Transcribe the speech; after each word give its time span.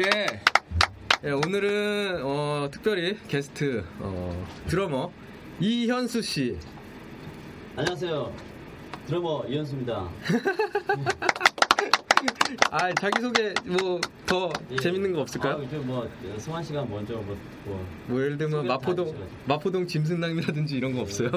예. 0.00 0.40
예, 1.24 1.30
오늘은 1.30 2.22
어, 2.24 2.68
특별히 2.72 3.16
게스트 3.28 3.84
어, 4.00 4.46
드러머 4.66 5.10
이현수 5.60 6.22
씨. 6.22 6.58
안녕하세요. 7.76 8.32
드러머 9.06 9.44
이현수입니다. 9.46 10.08
아, 12.70 12.92
자기 12.94 13.20
소개 13.20 13.52
뭐 13.64 14.00
더 14.26 14.50
예. 14.70 14.76
재밌는 14.76 15.12
거 15.12 15.20
없을까요? 15.20 15.56
아, 15.56 15.62
이제 15.62 15.76
뭐 15.76 16.08
성환 16.38 16.62
씨가 16.64 16.84
먼저 16.86 17.14
뭐, 17.14 17.36
뭐뭐 17.64 18.20
예를 18.22 18.38
들면 18.38 18.66
마포동. 18.66 19.14
마포동 19.46 19.86
짐승남이라든지 19.86 20.76
이런 20.76 20.94
거 20.94 21.00
없어요? 21.02 21.30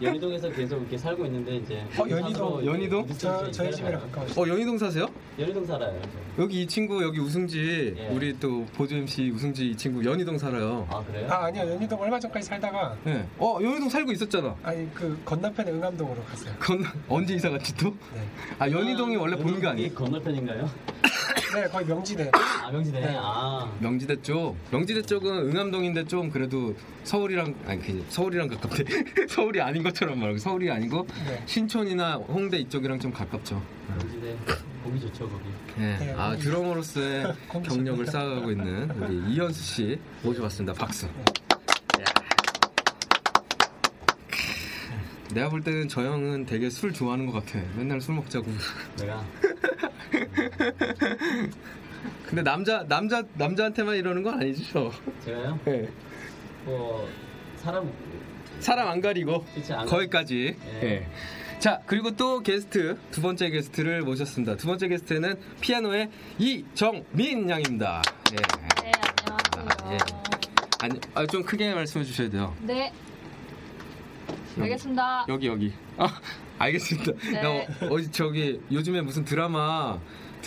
연희동에서 0.00 0.50
계속 0.50 0.78
이렇게 0.80 0.96
살고 0.98 1.24
있는데 1.26 1.56
이제 1.56 1.84
어, 1.98 2.04
연희동, 2.08 2.64
연희동? 2.66 3.06
저, 3.18 3.44
수 3.46 3.50
저희. 3.52 3.72
집이랑 3.72 4.00
가까우시죠? 4.02 4.40
어, 4.40 4.48
연희동 4.48 4.78
사세요? 4.78 5.06
연희동 5.38 5.64
살아요. 5.66 6.00
저. 6.02 6.42
여기 6.42 6.62
이 6.62 6.66
친구 6.66 7.02
여기 7.02 7.18
우승지 7.18 7.94
예. 7.96 8.08
우리 8.08 8.38
또 8.38 8.64
보조 8.74 8.94
MC 8.96 9.30
우승지 9.30 9.70
이 9.70 9.76
친구 9.76 10.04
연희동 10.04 10.38
살아요. 10.38 10.86
아 10.90 11.02
그래요? 11.04 11.26
아 11.30 11.44
아니요 11.46 11.70
연희동 11.72 12.00
얼마 12.00 12.18
전까지 12.20 12.46
살다가 12.46 12.96
네. 13.04 13.26
어 13.38 13.58
연희동 13.62 13.88
살고 13.88 14.12
있었잖아. 14.12 14.54
아니 14.62 14.92
그 14.94 15.18
건너편에 15.24 15.70
응암동으로 15.72 16.22
갔어요. 16.24 16.52
건 16.58 16.84
언제 17.08 17.34
이사 17.34 17.48
갔지 17.50 17.74
또? 17.76 17.90
네, 18.14 18.20
아 18.58 18.70
연희동이 18.70 19.16
원래 19.16 19.36
본가 19.36 19.70
아니에요? 19.70 19.86
이 19.88 19.94
건너편인가요? 19.94 20.70
네 21.56 21.66
거의 21.68 21.86
명지대. 21.86 22.30
아 22.34 22.70
명지네. 22.70 23.00
네. 23.00 23.16
아 23.18 23.72
명지대 23.80 24.20
쪽. 24.20 24.54
명지대 24.70 25.00
쪽은 25.02 25.50
응암동인데 25.50 26.04
좀 26.04 26.28
그래도 26.28 26.74
서울이랑 27.04 27.54
아니 27.66 27.80
그 27.80 28.04
서울이랑 28.10 28.48
가깝대. 28.48 28.84
서울이 29.28 29.58
아닌 29.62 29.82
것처럼 29.82 30.20
말고 30.20 30.36
서울이 30.36 30.70
아니고 30.70 31.06
네. 31.26 31.42
신촌이나 31.46 32.16
홍대 32.16 32.58
이쪽이랑 32.58 33.00
좀 33.00 33.10
가깝죠. 33.10 33.62
명지네. 33.88 34.36
보기 34.84 35.00
좋죠 35.00 35.28
거기. 35.30 35.44
네. 35.78 35.96
네, 35.98 36.14
아 36.14 36.36
드러머로서의 36.36 37.24
경력을. 37.64 38.04
쌓아가고 38.06 38.50
있는 38.50 38.90
우리 38.90 39.32
이현수 39.32 39.62
씨 39.62 39.98
모셔봤습니다. 40.22 40.74
박수. 40.74 41.06
야. 41.06 42.04
내가 45.32 45.48
볼 45.48 45.62
때는 45.62 45.88
저 45.88 46.02
형은 46.02 46.44
되게 46.46 46.68
술 46.70 46.92
좋아하는 46.92 47.26
것 47.26 47.44
같아. 47.44 47.58
맨날 47.76 48.00
술 48.00 48.14
먹자고. 48.14 48.46
내가 48.98 49.24
근데 52.26 52.42
남자 52.42 52.84
남자 52.86 53.22
남자한테만 53.34 53.96
이러는 53.96 54.22
건 54.22 54.40
아니죠? 54.40 54.92
제가요. 55.24 55.58
네. 55.64 55.88
뭐 56.64 57.08
사람 57.56 57.90
사람 58.60 58.88
안 58.88 59.00
가리고 59.00 59.44
그치 59.54 59.72
안 59.72 59.86
거기까지. 59.86 60.56
예. 60.82 60.82
예. 60.82 61.06
자 61.58 61.80
그리고 61.86 62.10
또 62.16 62.40
게스트 62.42 62.98
두 63.10 63.22
번째 63.22 63.50
게스트를 63.50 64.02
모셨습니다. 64.02 64.56
두 64.56 64.66
번째 64.66 64.88
게스트는 64.88 65.36
피아노의 65.60 66.10
이정민 66.38 67.48
양입니다. 67.48 68.02
예. 68.32 68.36
네, 68.82 68.92
아, 69.30 69.92
예. 69.92 69.98
아니 70.80 71.00
아, 71.14 71.26
좀 71.26 71.42
크게 71.42 71.72
말씀해 71.74 72.04
주셔야 72.04 72.28
돼요. 72.28 72.54
네. 72.60 72.92
알겠습니다. 74.58 75.26
여기 75.28 75.46
여기. 75.46 75.72
아 75.96 76.20
알겠습니다. 76.58 77.12
네. 77.32 77.42
나 77.42 77.48
어, 77.86 78.00
저기 78.10 78.60
요즘에 78.70 79.00
무슨 79.02 79.24
드라마 79.24 79.98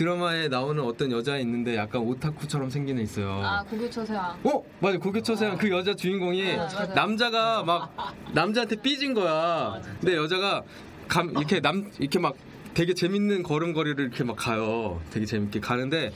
드라마에 0.04 0.48
나오는 0.48 0.82
어떤 0.82 1.12
여자 1.12 1.38
있는데 1.40 1.76
약간 1.76 2.02
오타쿠처럼 2.02 2.70
생긴 2.70 2.98
애 3.00 3.02
있어요. 3.02 3.42
아, 3.44 3.62
고교초세왕. 3.64 4.40
어 4.46 4.64
맞아 4.80 4.98
고교초세왕 4.98 5.58
그 5.58 5.70
여자 5.72 5.94
주인공이 5.94 6.54
아, 6.54 6.58
맞아요. 6.58 6.94
남자가 6.94 7.64
막 7.64 7.94
남자한테 8.32 8.78
삐진 8.78 9.14
거야. 9.14 9.82
근데 10.00 10.16
여자가 10.16 10.64
감 11.10 11.32
이렇게 11.32 11.60
남 11.60 11.92
이렇게 12.00 12.18
막 12.18 12.34
되게 12.74 12.94
재밌는 12.94 13.44
걸음걸이를 13.44 14.06
이렇게 14.06 14.24
막 14.24 14.38
가요. 14.38 15.02
되게 15.12 15.26
재밌게 15.26 15.60
가는데 15.60 16.14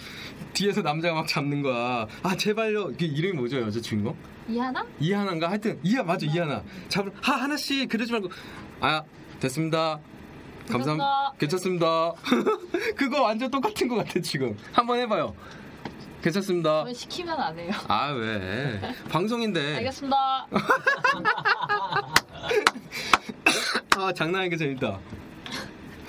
뒤에서 0.53 0.81
남자가 0.81 1.15
막 1.15 1.27
잡는 1.27 1.61
거야. 1.61 2.07
아 2.21 2.38
제발요. 2.38 2.94
그 2.97 3.03
이름이 3.03 3.33
뭐죠 3.35 3.59
여자 3.59 3.81
주인공? 3.81 4.15
이하나? 4.47 4.85
이하나인가 5.01 5.50
하여튼 5.50 5.77
이하 5.83 6.03
맞아 6.03 6.25
이하나. 6.25 6.63
잡을 6.88 7.11
하 7.21 7.33
하나씩 7.33 7.89
그러지 7.89 8.13
말고 8.13 8.29
아 8.79 9.03
됐습니다. 9.41 10.00
감사합니다. 10.69 11.34
괜찮습니다. 11.40 12.13
그거 12.96 13.22
완전 13.24 13.50
똑같은 13.51 13.88
것 13.88 13.96
같아 13.97 14.19
지금. 14.22 14.57
한번 14.72 15.00
해봐요. 15.00 15.34
괜찮습니다. 16.22 16.84
왜 16.84 16.94
시키면 16.94 17.38
안 17.40 17.59
해요? 17.59 17.72
아 17.88 18.12
왜? 18.12 18.79
방송인데. 19.09 19.75
알겠습니다. 19.78 20.47
아 23.97 24.12
장난하니까 24.13 24.57
재밌다. 24.57 25.00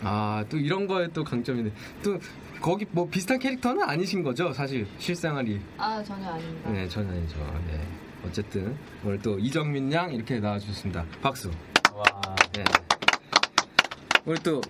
아 0.03 0.45
또 0.49 0.57
이런 0.59 0.87
거에 0.87 1.09
또 1.09 1.25
강점이네. 1.25 1.73
또 2.03 2.19
거기 2.61 2.87
뭐 2.91 3.09
비슷한 3.09 3.39
캐릭터는 3.39 3.83
아니신 3.83 4.23
거죠 4.23 4.53
사실 4.53 4.87
실생활이. 4.99 5.61
아, 5.79 6.03
전혀 6.03 6.29
아닙니다. 6.31 6.71
네 6.71 6.89
전혀 6.89 7.11
아니죠. 7.11 7.37
네. 7.67 7.81
어쨌든 8.27 8.77
오늘 9.05 9.19
또 9.21 9.39
이정민 9.39 9.93
양 9.93 10.13
이렇게 10.13 10.39
나와주셨습니다. 10.39 11.05
박수. 11.23 11.51
와 11.93 12.05
네. 12.53 12.65
우리 14.25 14.39
또, 14.43 14.61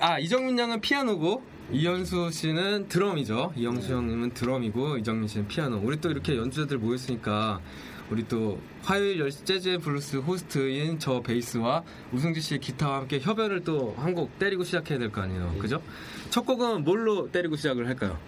아, 0.00 0.18
이정민 0.18 0.58
양은 0.58 0.80
피아노고, 0.80 1.42
이현수 1.72 2.30
씨는 2.32 2.88
드럼이죠. 2.88 3.52
이영수 3.56 3.92
형님은 3.92 4.30
드럼이고, 4.34 4.98
이정민 4.98 5.28
씨는 5.28 5.48
피아노. 5.48 5.78
우리 5.78 6.00
또 6.00 6.10
이렇게 6.10 6.36
연주자들 6.36 6.78
모였으니까, 6.78 7.60
우리 8.10 8.26
또 8.26 8.58
화요일 8.82 9.18
10시 9.24 9.44
재즈 9.44 9.78
블루스 9.78 10.16
호스트인 10.16 10.98
저 10.98 11.20
베이스와 11.22 11.84
우승지 12.12 12.40
씨의 12.40 12.58
기타와 12.60 12.96
함께 12.98 13.20
협연을 13.20 13.62
또 13.62 13.94
한 13.96 14.14
곡 14.16 14.36
때리고 14.40 14.64
시작해야 14.64 14.98
될 14.98 15.12
거 15.12 15.20
아니에요. 15.20 15.54
그죠? 15.60 15.80
첫 16.28 16.44
곡은 16.44 16.82
뭘로 16.82 17.30
때리고 17.30 17.54
시작을 17.54 17.86
할까요? 17.86 18.18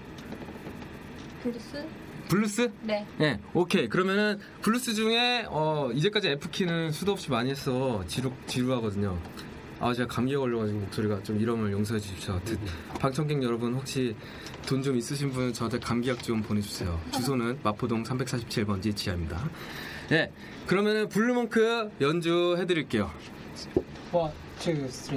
블루스? 1.42 1.84
블루스? 2.28 2.70
네. 2.82 3.04
네, 3.18 3.40
오케이. 3.54 3.88
그러면은 3.88 4.38
블루스 4.60 4.94
중에 4.94 5.46
어, 5.48 5.90
이제까지 5.92 6.28
F 6.28 6.48
키는 6.52 6.92
수도 6.92 7.10
없이 7.10 7.28
많이 7.32 7.50
했어 7.50 8.04
지루 8.06 8.30
지루하거든요. 8.46 9.18
아 9.84 9.92
제가 9.92 10.06
감기에 10.14 10.36
걸려가지고 10.36 10.78
목소리가 10.78 11.22
좀 11.24 11.40
이러면 11.40 11.72
용서해 11.72 11.98
주십시오. 11.98 12.40
듣- 12.44 12.56
방청객 13.00 13.42
여러분 13.42 13.74
혹시 13.74 14.14
돈 14.64 14.80
좀 14.80 14.96
있으신 14.96 15.30
분은 15.32 15.52
저한테 15.52 15.80
감기약 15.80 16.22
좀 16.22 16.40
보내주세요. 16.40 17.00
주소는 17.12 17.58
마포동 17.64 18.04
347번지 18.04 18.94
지하입니다. 18.94 19.42
네, 20.08 20.30
그러면은 20.68 21.08
블루몽크 21.08 21.90
연주 22.00 22.54
해드릴게요. 22.58 23.10
원, 24.12 24.30
투, 24.60 24.72
쓰 24.88 25.10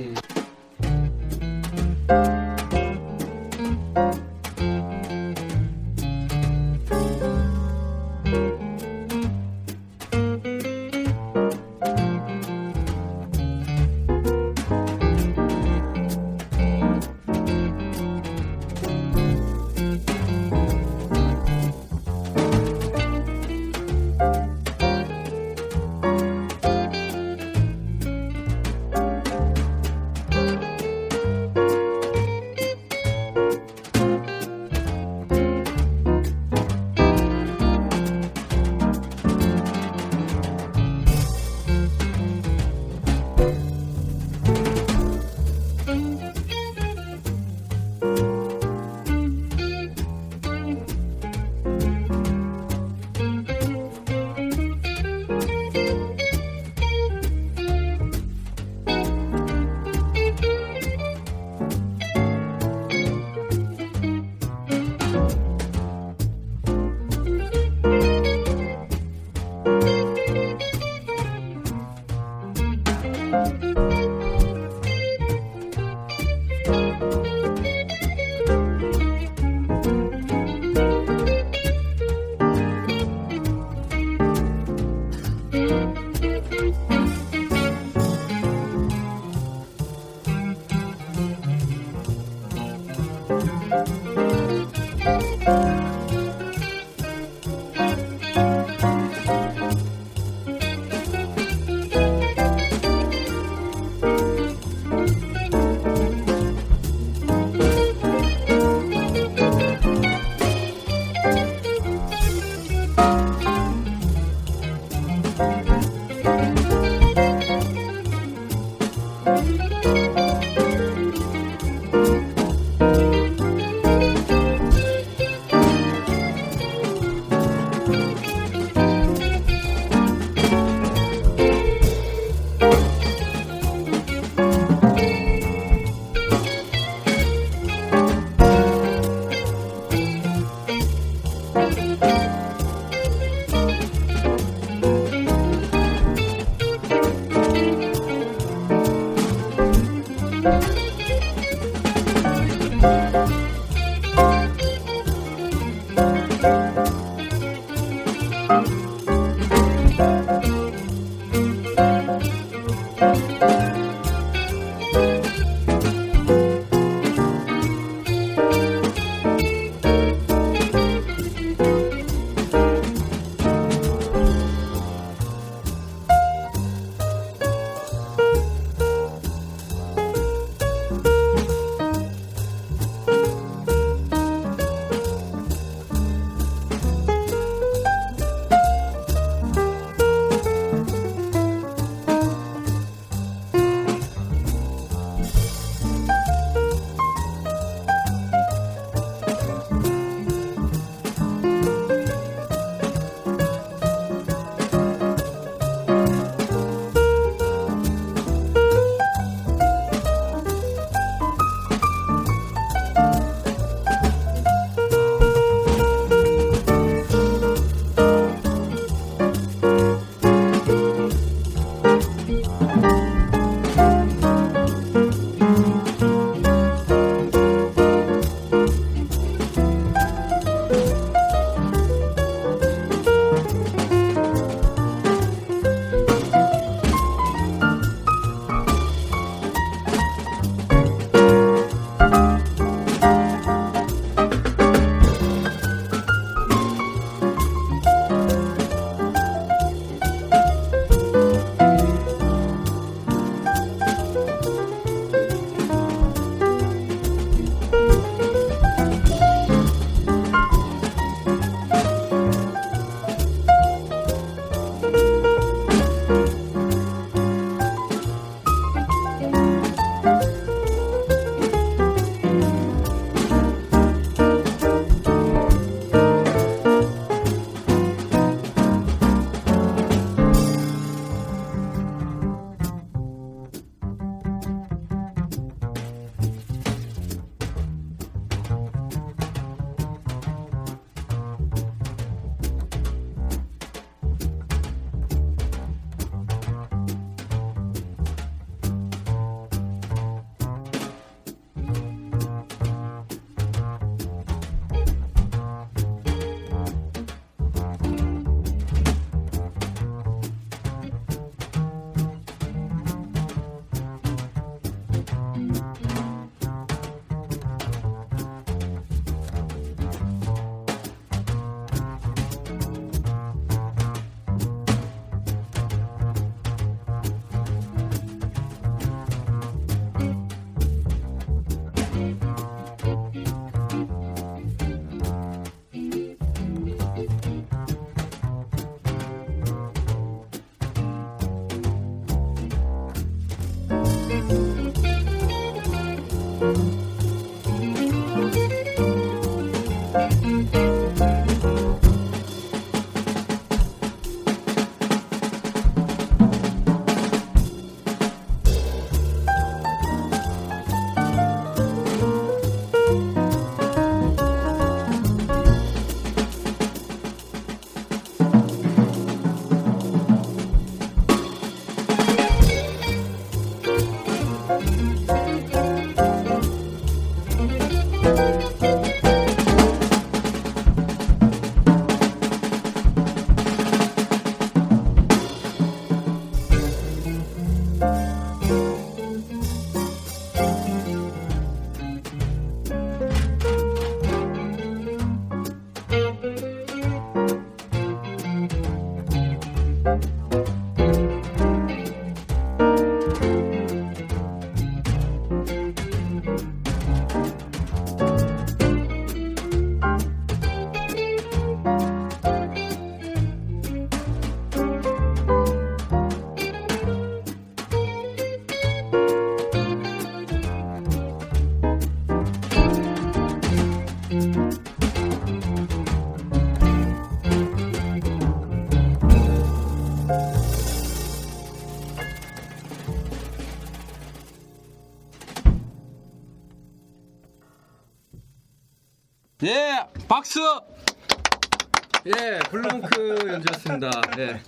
연주였습니다. 443.35 443.92
예. 444.19 444.39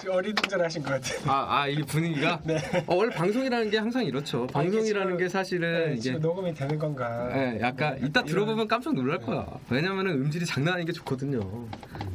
지금 0.00 0.14
어리둥절하신 0.14 0.82
것 0.82 0.90
같아요. 0.90 1.30
아, 1.30 1.60
아, 1.62 1.68
이게 1.68 1.82
분위기가? 1.84 2.40
네. 2.44 2.56
어, 2.86 2.94
원래 2.96 3.14
방송이라는 3.14 3.70
게 3.70 3.78
항상 3.78 4.04
이렇죠. 4.04 4.46
방송이라는 4.48 5.16
게 5.18 5.28
사실은 5.28 5.90
네, 5.90 5.94
이게. 5.98 6.12
녹음이 6.12 6.54
되는 6.54 6.78
건가? 6.78 7.28
예, 7.34 7.58
약간 7.60 7.96
이따 7.98 8.20
이런- 8.20 8.26
들어보면 8.26 8.68
깜짝 8.68 8.94
놀랄 8.94 9.18
거야. 9.18 9.46
왜냐면은 9.70 10.12
음질이 10.12 10.46
장난 10.46 10.74
아닌 10.74 10.86
게 10.86 10.92
좋거든요. 10.92 11.40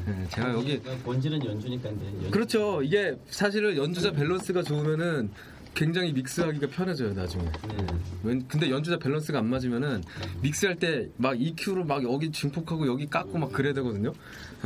예, 0.07 0.27
제가 0.29 0.53
여기 0.53 0.79
본질은 1.03 1.45
연주니까 1.45 1.89
연주. 1.89 2.31
그렇죠. 2.31 2.81
이게 2.81 3.15
사실은 3.29 3.75
연주자 3.77 4.11
밸런스가 4.11 4.63
좋으면은 4.63 5.29
굉장히 5.77 6.11
믹스하기가 6.11 6.67
편해져요 6.69 7.13
나중에. 7.13 7.43
네. 7.43 7.87
웬- 8.23 8.47
근데 8.47 8.67
연주자 8.71 8.97
밸런스가 8.97 9.37
안 9.37 9.45
맞으면은 9.47 10.03
믹스할 10.41 10.75
때 10.77 11.07
막 11.17 11.39
EQ로 11.39 11.85
막 11.85 12.03
여기 12.03 12.31
증폭하고 12.31 12.87
여기 12.87 13.05
깎고 13.07 13.37
막 13.37 13.51
그래야 13.51 13.73
되거든요. 13.75 14.11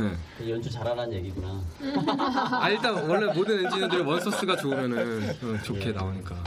예. 0.00 0.50
연주 0.50 0.70
잘하라는 0.70 1.12
얘기구나. 1.12 1.62
아 2.60 2.70
일단 2.70 2.94
원래 3.06 3.30
모든 3.34 3.62
엔지니어들이 3.62 4.00
원소스가 4.02 4.56
좋으면은 4.56 5.22
어, 5.42 5.62
좋게 5.62 5.92
나오니까. 5.92 6.42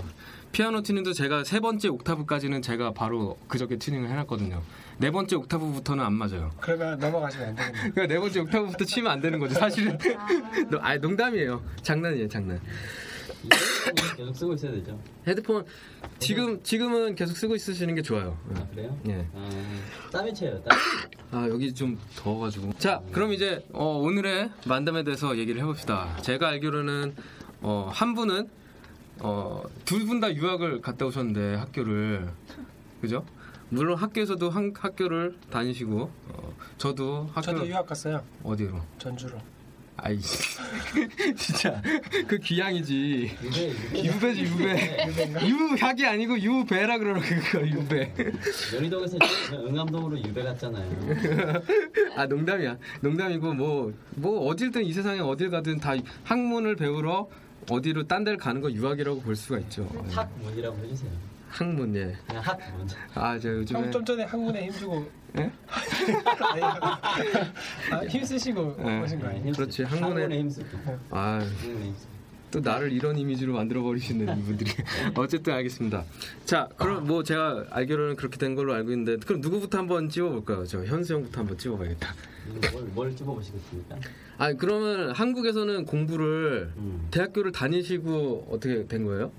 피아노 0.52 0.82
튜닝도 0.82 1.12
제가 1.14 1.44
세 1.44 1.60
번째 1.60 1.90
옥타브까지는 1.90 2.62
제가 2.62 2.94
바로 2.94 3.38
그저께 3.48 3.78
튜닝을 3.78 4.10
해놨거든요. 4.10 4.64
네 4.98 5.12
번째 5.12 5.36
옥타브부터는 5.36 6.04
안 6.04 6.14
맞아요. 6.14 6.50
그러면 6.62 6.98
넘어가시면 6.98 7.50
안 7.50 7.56
되겠네요. 7.56 7.92
그러니까 7.94 8.08
네 8.14 8.20
번째 8.20 8.40
옥타브부터 8.40 8.86
치면 8.86 9.12
안 9.12 9.20
되는 9.22 9.38
거죠. 9.38 9.54
사실은. 9.56 9.98
노- 10.72 10.80
아 10.82 10.96
농담이에요. 10.98 11.62
장난이에요, 11.84 12.30
장난. 12.30 12.60
이거 13.46 14.16
계속 14.18 14.36
쓰고 14.36 14.54
있어야 14.54 14.72
되죠. 14.72 15.00
헤드폰 15.28 15.66
지금 16.20 16.62
지금은 16.64 17.16
계속 17.16 17.36
쓰고 17.38 17.56
있으시는 17.56 17.96
게 17.96 18.02
좋아요. 18.02 18.38
아 18.56 18.68
그래요? 18.70 18.98
예. 19.08 19.28
아, 19.36 19.50
땀이 20.12 20.34
쳐요. 20.34 20.62
땀. 20.64 20.78
아 21.32 21.48
여기 21.50 21.74
좀 21.74 22.00
더워가지고. 22.16 22.74
자, 22.80 23.02
그럼 23.12 23.34
이제 23.34 23.66
어, 23.74 23.98
오늘의 24.00 24.52
만담에 24.68 25.04
대해서 25.04 25.38
얘기를 25.38 25.62
해봅시다. 25.62 26.18
제가 26.22 26.50
알기로는 26.50 27.16
어, 27.62 27.90
한 27.92 28.14
분은 28.16 28.50
어, 29.20 29.64
두 29.86 30.06
분 30.06 30.20
다 30.20 30.34
유학을 30.34 30.82
갔다 30.82 31.06
오셨는데 31.06 31.56
학교를 31.56 32.30
그죠? 33.02 33.26
물론 33.70 33.98
학교에서도 33.98 34.50
한, 34.50 34.74
학교를 34.78 35.38
다니시고 35.50 36.12
어, 36.30 36.54
저도 36.78 37.30
학교 37.34 37.42
저도 37.42 37.68
유학 37.68 37.86
갔어요. 37.88 38.24
어디로? 38.44 38.80
전주로. 39.00 39.38
아이 40.06 40.20
진짜 41.36 41.82
그 42.28 42.38
귀향이지. 42.38 43.32
유배 43.44 43.68
유배. 43.72 44.04
유배지 44.06 44.42
유배. 44.44 45.48
유학이 45.48 46.06
아니고 46.06 46.40
유배라 46.40 47.00
그러는 47.00 47.22
그거 47.22 47.68
유배. 47.68 48.14
연희동에서 48.76 49.18
응암동으로 49.52 50.20
유배 50.20 50.44
갔잖아요. 50.44 50.92
아 52.16 52.28
농담이야. 52.28 52.78
농담이고 53.02 53.54
뭐뭐 53.56 54.48
어딜든 54.48 54.84
이 54.86 54.94
세상에 54.94 55.22
어딜 55.22 55.50
가든 55.50 55.80
다 55.80 55.94
학문을 56.24 56.76
배우러 56.76 57.28
어디로 57.72 58.04
딴 58.06 58.24
데를 58.24 58.38
가는 58.38 58.62
거 58.62 58.72
유학이라고 58.72 59.22
볼 59.22 59.36
수가 59.36 59.58
있죠. 59.62 59.90
예. 60.08 60.14
학문이라고 60.14 60.78
해주세요. 60.84 61.12
학문 61.50 61.96
예. 61.96 62.16
그냥 62.28 62.44
학문. 62.44 62.88
아저 63.16 63.50
요즘에 63.50 63.80
형좀 63.80 64.06
전에 64.06 64.24
학문에 64.26 64.66
힘주고 64.66 65.10
아, 67.92 68.00
힘쓰시고 68.08 68.76
네. 68.78 69.02
오신 69.02 69.20
거 69.20 69.28
아니에요? 69.28 69.52
그렇지, 69.54 69.84
학문에 69.84 70.40
힘쓰고. 70.40 70.68
아. 71.12 71.42
또 72.52 72.60
나를 72.62 72.92
이런 72.94 73.18
이미지로 73.18 73.54
만들어 73.54 73.82
버리시는 73.82 74.38
이분들이 74.40 74.72
어쨌든 75.18 75.54
알겠습니다. 75.56 76.06
자, 76.46 76.70
그럼 76.78 77.06
뭐 77.06 77.22
제가 77.22 77.66
알기로는 77.70 78.16
그렇게 78.16 78.38
된 78.38 78.56
걸로 78.56 78.74
알고 78.74 78.92
있는데 78.92 79.18
그럼 79.26 79.42
누구부터 79.42 79.78
한번 79.80 80.08
찍어볼까요? 80.08 80.66
저 80.66 80.86
현수 80.86 81.16
형부터 81.16 81.42
한번 81.42 81.58
찍어봐야겠다. 81.58 82.14
뭘, 82.72 82.84
뭘 82.94 83.16
집어보시겠습니까? 83.16 83.98
아 84.38 84.54
그러면 84.54 85.12
한국에서는 85.12 85.86
공부를 85.86 86.72
음. 86.78 87.08
대학교를 87.12 87.52
다니시고 87.52 88.48
어떻게 88.52 88.86
된 88.88 89.04
거예요? 89.06 89.32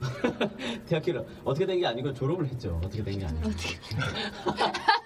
대학교를 0.86 1.24
어떻게 1.44 1.66
된 1.66 1.80
게 1.80 1.86
아니고 1.86 2.14
졸업을 2.14 2.46
했죠. 2.46 2.80
어떻게 2.84 3.02
된 3.02 3.18
게 3.18 3.24
아니고. 3.26 3.50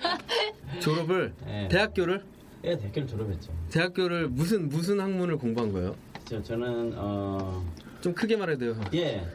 졸업을 0.80 1.34
네. 1.44 1.68
대학교를 1.68 2.24
예, 2.64 2.76
대학교를 2.78 3.08
졸업했죠. 3.08 3.52
대학교를 3.70 4.28
무슨 4.28 4.68
무슨 4.68 5.00
학문을 5.00 5.36
공부한 5.36 5.72
거예요? 5.72 5.94
저, 6.24 6.42
저는 6.42 6.94
어, 6.96 7.62
좀 8.00 8.14
크게 8.14 8.36
말해야 8.36 8.56
돼요. 8.56 8.74
예, 8.94 9.26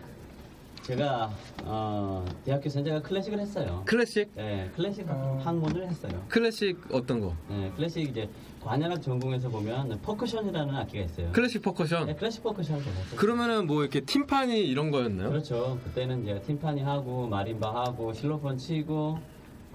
제가 0.82 1.32
어, 1.64 2.26
대학교에서 2.46 2.84
제가 2.84 3.02
클래식을 3.04 3.40
했어요. 3.40 3.84
클래식? 3.86 4.32
예, 4.38 4.72
클래식 4.76 5.06
어. 5.08 5.40
학문을 5.44 5.88
했어요. 5.88 6.26
클래식 6.28 6.80
어떤 6.92 7.20
거? 7.20 7.36
예, 7.52 7.72
클래식 7.76 8.10
이제 8.10 8.28
관현악 8.62 9.02
전공에서 9.02 9.50
보면 9.50 10.00
퍼커션이라는 10.02 10.76
악기가 10.76 11.06
있어요. 11.06 11.32
클래식 11.32 11.62
퍼커션. 11.62 12.10
예, 12.10 12.16
클래식 12.16 12.42
퍼커션을 12.42 12.84
제가 12.84 12.96
했어요. 12.98 13.20
그러면은 13.20 13.68
뭐 13.68 13.84
이렇게 13.84 14.02
팀파니 14.02 14.60
이런 14.66 14.90
거였나요? 14.90 15.30
그렇죠. 15.30 15.80
그때는 15.84 16.24
이제 16.24 16.42
팀파니 16.42 16.82
하고 16.82 17.28
마림바 17.28 17.72
하고 17.86 18.12
실로폰 18.12 18.58
치고 18.58 19.20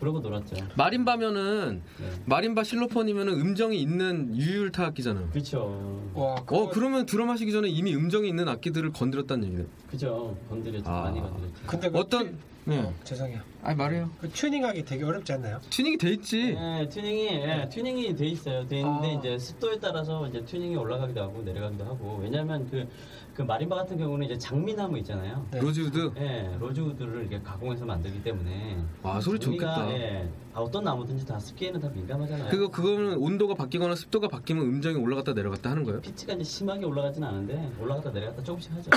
그러고 0.05 0.21
놀았죠. 0.21 0.55
마림바면은 0.77 1.81
네. 1.99 2.11
마림바 2.27 2.63
실로폰이면은 2.65 3.41
음정이 3.41 3.81
있는 3.81 4.37
유율 4.37 4.71
타악기잖아요. 4.71 5.31
그렇죠. 5.31 6.03
와, 6.13 6.35
그거 6.35 6.65
어 6.65 6.69
그러면 6.69 7.07
드럼 7.07 7.31
하시기 7.31 7.51
전에 7.51 7.69
이미 7.71 7.95
음정이 7.97 8.29
있는 8.29 8.47
악기들을 8.49 8.93
건드렸다는 8.93 9.45
얘기네요. 9.47 9.67
그죠. 9.91 10.37
건드렸죠. 10.51 10.91
아. 10.91 11.05
많이 11.05 11.21
건드렸죠. 11.21 11.55
근데 11.67 11.89
그 11.91 11.99
어떤 11.99 12.27
튜- 12.27 12.37
네. 12.67 12.79
어, 12.81 12.93
죄송해요. 13.03 13.41
아 13.67 13.75
말해요. 13.75 14.11
그 14.21 14.29
튜닝하기 14.29 14.85
되게 14.85 15.05
어렵지 15.05 15.33
않나요? 15.33 15.59
튜닝이 15.71 15.97
돼 15.97 16.11
있지. 16.11 16.55
예, 16.55 16.87
튜닝이 16.87 17.27
예, 17.29 17.67
튜닝이 17.73 18.15
돼 18.15 18.27
있어요. 18.27 18.67
돼 18.67 18.81
있는데 18.81 19.09
아. 19.09 19.13
이제 19.13 19.39
습도에 19.39 19.79
따라서 19.81 20.29
이제 20.29 20.45
튜닝이 20.45 20.77
올라가기도 20.77 21.23
하고 21.23 21.41
내려가기도 21.43 21.83
하고 21.87 22.19
왜냐하면 22.23 22.69
그, 22.71 22.87
그 23.33 23.41
마림바 23.41 23.75
같은 23.75 23.97
경우는 23.97 24.27
이제 24.27 24.37
장미나무 24.37 24.99
있잖아요. 24.99 25.47
네. 25.51 25.61
로즈우드. 25.61 26.13
예, 26.19 26.55
로즈우드를 26.61 27.21
이렇게 27.23 27.41
가공해서 27.41 27.87
만들기 27.87 28.23
때문에 28.23 28.77
와 29.03 29.19
소리 29.19 29.37
우리가, 29.39 29.75
좋겠다. 29.75 29.91
예, 29.93 30.29
아, 30.53 30.61
어떤 30.61 30.85
나무든지 30.85 31.25
다 31.25 31.39
습기에는 31.39 31.81
다 31.81 31.89
민감하잖아요. 31.89 32.51
그거 32.51 32.69
그거는 32.69 33.17
온도가 33.17 33.55
바뀌거나 33.55 33.95
습도가 33.95 34.29
바뀌면 34.29 34.63
음정이 34.63 34.97
올라갔다 34.97 35.33
내려갔다 35.33 35.71
하는 35.71 35.85
거예요? 35.85 36.03
피치가 36.03 36.35
이제 36.35 36.45
심하게 36.45 36.85
올라가진 36.85 37.25
않은데 37.25 37.73
올라갔다 37.81 38.11
내려갔다 38.11 38.43
조금씩 38.43 38.73
하죠. 38.75 38.91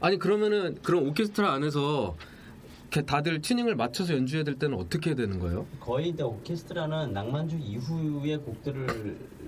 아니 0.00 0.18
그러면은 0.18 0.76
그런 0.82 1.08
오케스트라 1.08 1.50
안에서 1.54 2.14
이렇게 2.92 3.06
다들 3.06 3.40
튜닝을 3.40 3.74
맞춰서 3.74 4.12
연주해야 4.14 4.44
될 4.44 4.58
때는 4.58 4.76
어떻게 4.78 5.10
해야 5.10 5.16
되는 5.16 5.38
거예요? 5.40 5.64
거의 5.80 6.10
이제 6.10 6.22
오케스트라는 6.22 7.14
낭만주의 7.14 7.56
이후의 7.56 8.36
곡들을 8.36 8.86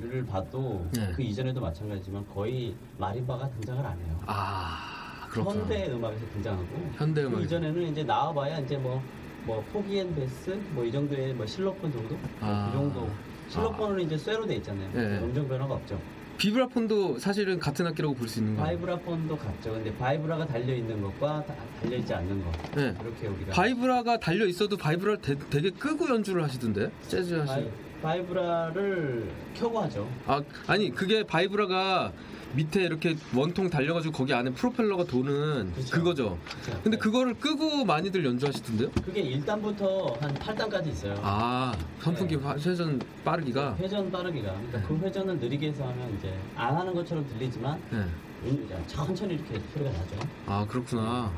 를 0.00 0.24
봐도 0.24 0.80
네. 0.92 1.12
그 1.14 1.22
이전에도 1.22 1.60
마찬가지지만 1.60 2.26
거의 2.34 2.74
마림바가 2.98 3.50
등장을 3.50 3.84
안 3.84 3.98
해요. 4.00 4.18
아 4.26 5.26
그렇구나. 5.30 5.60
현대 5.60 5.90
음악에서 5.92 6.26
등장하고 6.32 6.90
현대 6.94 7.22
그 7.22 7.28
음악. 7.28 7.42
이전에는 7.42 7.82
이제 7.92 8.02
나와봐야 8.02 8.60
이제 8.60 8.78
뭐, 8.78 9.02
뭐 9.44 9.62
Porgy 9.72 9.99
and 9.99 10.14
Bess 10.14 10.50
뭐 10.70 10.84
이 10.86 10.90
정도의 10.90 11.34
뭐 11.34 11.44
실로폰 11.44 11.92
정도 11.92 12.18
아. 12.40 12.70
그 12.70 12.78
정도 12.78 13.10
실로폰은 13.48 14.00
이제 14.04 14.16
쇠로 14.16 14.46
돼 14.46 14.56
있잖아요. 14.56 14.90
네. 14.92 15.18
음정 15.22 15.46
변화가 15.46 15.74
없죠. 15.74 16.00
비브라폰도 16.38 17.18
사실은 17.18 17.58
같은 17.58 17.86
악기라고 17.86 18.14
볼 18.14 18.28
수 18.28 18.40
있는 18.40 18.56
거예요. 18.56 18.66
바이브라폰도 18.66 19.36
같죠. 19.36 19.72
근데 19.72 19.94
바이브라가 19.96 20.46
달려 20.46 20.74
있는 20.74 21.00
것과 21.02 21.44
다- 21.46 21.54
달려 21.80 21.96
있지 21.96 22.12
않는 22.14 22.44
것 22.44 22.52
네. 22.74 22.94
이렇게 23.02 23.26
우리가 23.28 23.52
바이브라가 23.52 24.18
달려 24.18 24.46
있어도 24.46 24.76
바이브라를 24.76 25.20
되, 25.20 25.36
되게 25.50 25.70
끄고 25.70 26.08
연주를 26.08 26.42
하시던데 26.42 26.90
재즈 27.08 27.34
하시. 27.34 27.68
바이브라를 28.02 29.30
켜고 29.54 29.80
하죠. 29.80 30.06
아 30.26 30.42
아니 30.66 30.90
그게 30.90 31.24
바이브라가 31.24 32.12
밑에 32.54 32.82
이렇게 32.84 33.16
원통 33.34 33.68
달려가지고 33.70 34.12
거기 34.12 34.32
안에 34.32 34.50
프로펠러가 34.52 35.04
도는 35.04 35.72
그쵸. 35.74 35.96
그거죠 35.96 36.38
그쵸? 36.62 36.80
근데 36.82 36.96
그거를 36.96 37.34
끄고 37.34 37.84
많이들 37.84 38.24
연주하시던데요? 38.24 38.90
그게 39.04 39.22
1단부터 39.38 40.18
한 40.20 40.34
8단까지 40.34 40.88
있어요. 40.88 41.14
아 41.22 41.74
선풍기 42.00 42.36
네. 42.36 42.42
화- 42.44 42.54
회전 42.54 43.00
빠르기가. 43.24 43.76
회전 43.78 44.10
빠르기가. 44.10 44.52
그러니까 44.70 44.82
그 44.88 44.96
회전을 45.04 45.38
느리게 45.38 45.68
해서 45.68 45.84
하면 45.88 46.14
이제 46.18 46.32
안 46.54 46.76
하는 46.76 46.94
것처럼 46.94 47.26
들리지만 47.28 47.80
네. 47.90 47.98
음, 48.44 48.62
이제 48.66 48.76
천천히 48.86 49.34
이렇게 49.34 49.60
소리가 49.72 49.90
나죠. 49.90 50.16
아 50.46 50.66
그렇구나. 50.68 51.32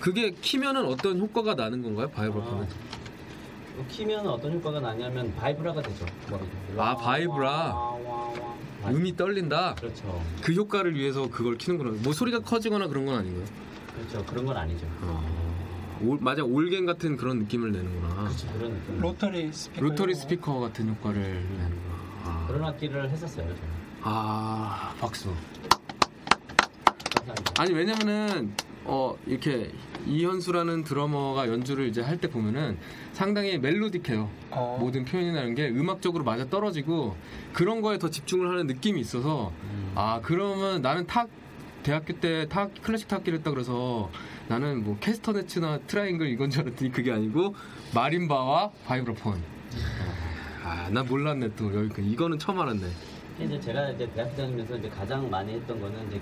그게 0.00 0.30
키면은 0.30 0.84
어떤 0.86 1.18
효과가 1.18 1.54
나는 1.54 1.82
건가요? 1.82 2.08
바이브라폰은? 2.10 2.62
아, 2.64 2.68
키면 3.86 4.26
어떤 4.26 4.52
효과가 4.54 4.80
나냐면 4.80 5.34
바이브라가 5.36 5.82
되죠. 5.82 6.06
머리. 6.30 6.42
아, 6.76 6.96
바이브라. 6.96 7.50
아, 8.84 8.90
음이 8.90 9.16
떨린다. 9.16 9.74
그렇죠. 9.74 10.22
그 10.42 10.52
효과를 10.52 10.94
위해서 10.96 11.28
그걸 11.30 11.58
키는구나. 11.58 11.96
뭐 12.02 12.12
소리가 12.12 12.40
커지거나 12.40 12.86
그런 12.88 13.06
건 13.06 13.16
아니고요. 13.18 13.44
그렇죠. 13.94 14.24
그런 14.26 14.46
건 14.46 14.56
아니죠. 14.56 14.86
올, 16.00 16.16
맞아 16.20 16.44
올겐 16.44 16.86
같은 16.86 17.16
그런 17.16 17.40
느낌을 17.40 17.72
내는구나. 17.72 18.14
그렇죠. 18.24 18.46
그런 18.52 18.72
느낌. 18.74 19.00
로터리 19.00 19.52
스피커. 19.52 19.84
로터리 19.84 20.14
스피커 20.14 20.60
같은 20.60 20.88
효과를 20.90 21.20
내는구나. 21.22 21.94
아, 22.24 22.44
그런 22.46 22.64
악기를 22.64 23.10
했었어요. 23.10 23.46
저는. 23.46 23.58
아 24.02 24.94
박수. 25.00 25.34
감사합니다. 27.16 27.52
아니 27.62 27.72
왜냐면은 27.74 28.54
어 28.84 29.16
이렇게 29.26 29.72
이현수라는 30.08 30.84
드러머가 30.84 31.48
연주를 31.48 31.86
이제 31.88 32.00
할 32.02 32.18
때 32.18 32.28
보면은 32.28 32.78
상당히 33.12 33.58
멜로디해요. 33.58 34.28
어. 34.50 34.76
모든 34.80 35.04
표현이나 35.04 35.40
이런 35.42 35.54
게 35.54 35.68
음악적으로 35.68 36.24
맞아 36.24 36.48
떨어지고 36.48 37.14
그런 37.52 37.80
거에 37.82 37.98
더 37.98 38.10
집중을 38.10 38.48
하는 38.48 38.66
느낌이 38.66 39.00
있어서 39.00 39.52
음. 39.62 39.92
아 39.94 40.20
그러면 40.22 40.82
나는 40.82 41.06
탁 41.06 41.28
대학교 41.84 42.18
때탁 42.18 42.72
클래식 42.82 43.06
타악기를 43.08 43.38
했다 43.38 43.50
그래서 43.52 44.10
나는 44.48 44.82
뭐 44.82 44.96
캐스터네츠나 45.00 45.78
트라이앵글 45.86 46.26
이건 46.28 46.50
줄 46.50 46.62
알았더니 46.62 46.90
그게 46.90 47.12
아니고 47.12 47.54
마림바와 47.94 48.70
vibraphone. 48.86 49.40
아 50.64 50.88
나 50.90 51.02
몰랐네 51.02 51.50
또 51.56 51.72
여기 51.74 52.02
이거는 52.10 52.38
처음 52.38 52.58
알았네. 52.60 52.86
이제 53.40 53.60
제가 53.60 53.90
이제 53.90 54.10
대학교 54.14 54.34
다니면서 54.36 54.76
이제 54.78 54.88
가장 54.88 55.28
많이 55.30 55.52
했던 55.52 55.80
거는 55.80 56.08
이제 56.08 56.20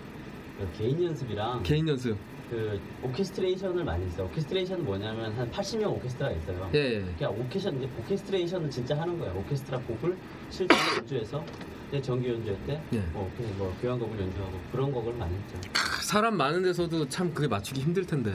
그 0.58 0.68
개인 0.76 1.02
연습이랑 1.02 1.62
개인 1.62 1.88
연습. 1.88 2.16
그 2.50 2.80
오케스트레이션을 3.02 3.84
많이 3.84 4.04
했어요. 4.06 4.26
오케스트레이션은 4.26 4.84
뭐냐면 4.84 5.32
한 5.32 5.50
80명 5.50 5.86
오케스트라가 5.96 6.34
있어요. 6.34 6.70
예. 6.74 6.78
예. 6.78 7.00
그러니까 7.00 7.30
오케션 7.30 7.76
이제 7.78 7.88
오케스트레이션은 7.98 8.70
진짜 8.70 8.98
하는 8.98 9.18
거예요. 9.18 9.34
오케스트라 9.38 9.78
곡을 9.80 10.16
실제로 10.50 10.80
연주해서 10.98 11.44
이제 11.88 12.00
정기 12.02 12.28
연주할 12.28 12.58
때 12.66 12.80
예. 12.92 12.98
뭐, 13.12 13.30
그뭐 13.36 13.76
교향곡을 13.80 14.20
연주하고 14.20 14.52
그런 14.70 14.92
곡을 14.92 15.14
많이 15.14 15.34
했죠. 15.34 15.58
사람 16.02 16.36
많은 16.36 16.62
데서도 16.62 17.08
참 17.08 17.34
그게 17.34 17.48
맞추기 17.48 17.80
힘들 17.80 18.06
텐데. 18.06 18.32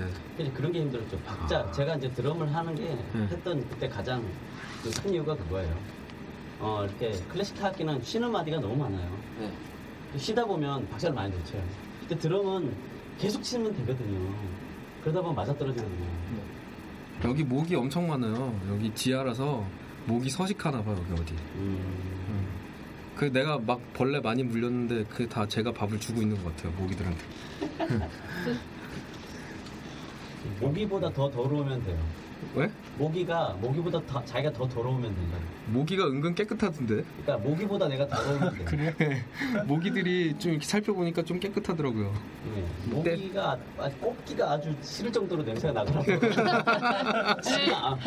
그런 0.53 0.73
게 0.73 0.81
힘들었죠. 0.81 1.17
박자 1.19 1.59
아. 1.59 1.71
제가 1.71 1.95
이제 1.95 2.11
드럼을 2.11 2.53
하는 2.53 2.75
게 2.75 2.83
네. 3.13 3.27
했던 3.29 3.65
그때 3.69 3.87
가장 3.87 4.25
그큰 4.83 5.13
이유가 5.13 5.35
그거예요. 5.37 5.73
어 6.59 6.85
이렇게 6.85 7.17
클래식 7.29 7.55
타악기는 7.55 8.03
쉬는 8.03 8.29
마디가 8.29 8.59
너무 8.59 8.75
많아요. 8.75 9.17
네. 9.39 9.51
쉬다 10.17 10.43
보면 10.45 10.87
박자를 10.89 11.15
많이 11.15 11.33
놓쳐요. 11.33 11.63
근데 12.01 12.17
드럼은 12.17 12.73
계속 13.21 13.43
치면 13.43 13.73
되거든요. 13.77 14.33
그러다 15.03 15.21
보면 15.21 15.35
맞아 15.35 15.55
떨어지거든요. 15.55 16.05
여기 17.23 17.43
목이 17.43 17.75
엄청 17.75 18.07
많아요. 18.07 18.59
여기 18.69 18.91
지하라서 18.95 19.63
목이 20.07 20.29
서식하나 20.29 20.83
봐 20.83 20.91
여기 20.91 21.21
어디. 21.21 21.33
음, 21.55 22.47
그 23.15 23.31
내가 23.31 23.59
막 23.59 23.79
벌레 23.93 24.19
많이 24.19 24.43
물렸는데 24.43 25.03
그 25.05 25.27
다 25.29 25.47
제가 25.47 25.71
밥을 25.71 25.99
주고 25.99 26.21
있는 26.21 26.41
것 26.43 26.55
같아요 26.55 26.73
모기들한테. 26.79 27.21
모기보다 30.59 31.11
더 31.13 31.29
더러우면 31.29 31.83
돼요. 31.83 31.99
왜? 32.55 32.69
모기가 32.97 33.55
모기보다 33.61 34.01
더- 34.07 34.23
자기가 34.25 34.51
더 34.53 34.67
더러우면 34.67 35.03
된다. 35.15 35.37
모기가 35.67 36.05
은근 36.07 36.35
깨끗하던데. 36.35 37.03
그러니까 37.23 37.37
모기보다 37.49 37.87
내가 37.87 38.05
더러우면 38.07 38.57
돼. 38.57 38.63
그래? 38.65 39.25
모기들이 39.65 40.37
좀 40.37 40.51
이렇게 40.51 40.65
살펴보니까 40.67 41.21
좀 41.23 41.39
깨끗하더라고요. 41.39 42.11
네. 42.53 42.63
모기가 42.87 43.57
아, 43.77 43.89
꼽기가 44.01 44.51
아주 44.51 44.75
싫을 44.81 45.11
정도로 45.11 45.43
냄새가 45.43 45.73
나더라고요. 45.73 46.19
지금, 47.41 47.73
아, 47.73 47.97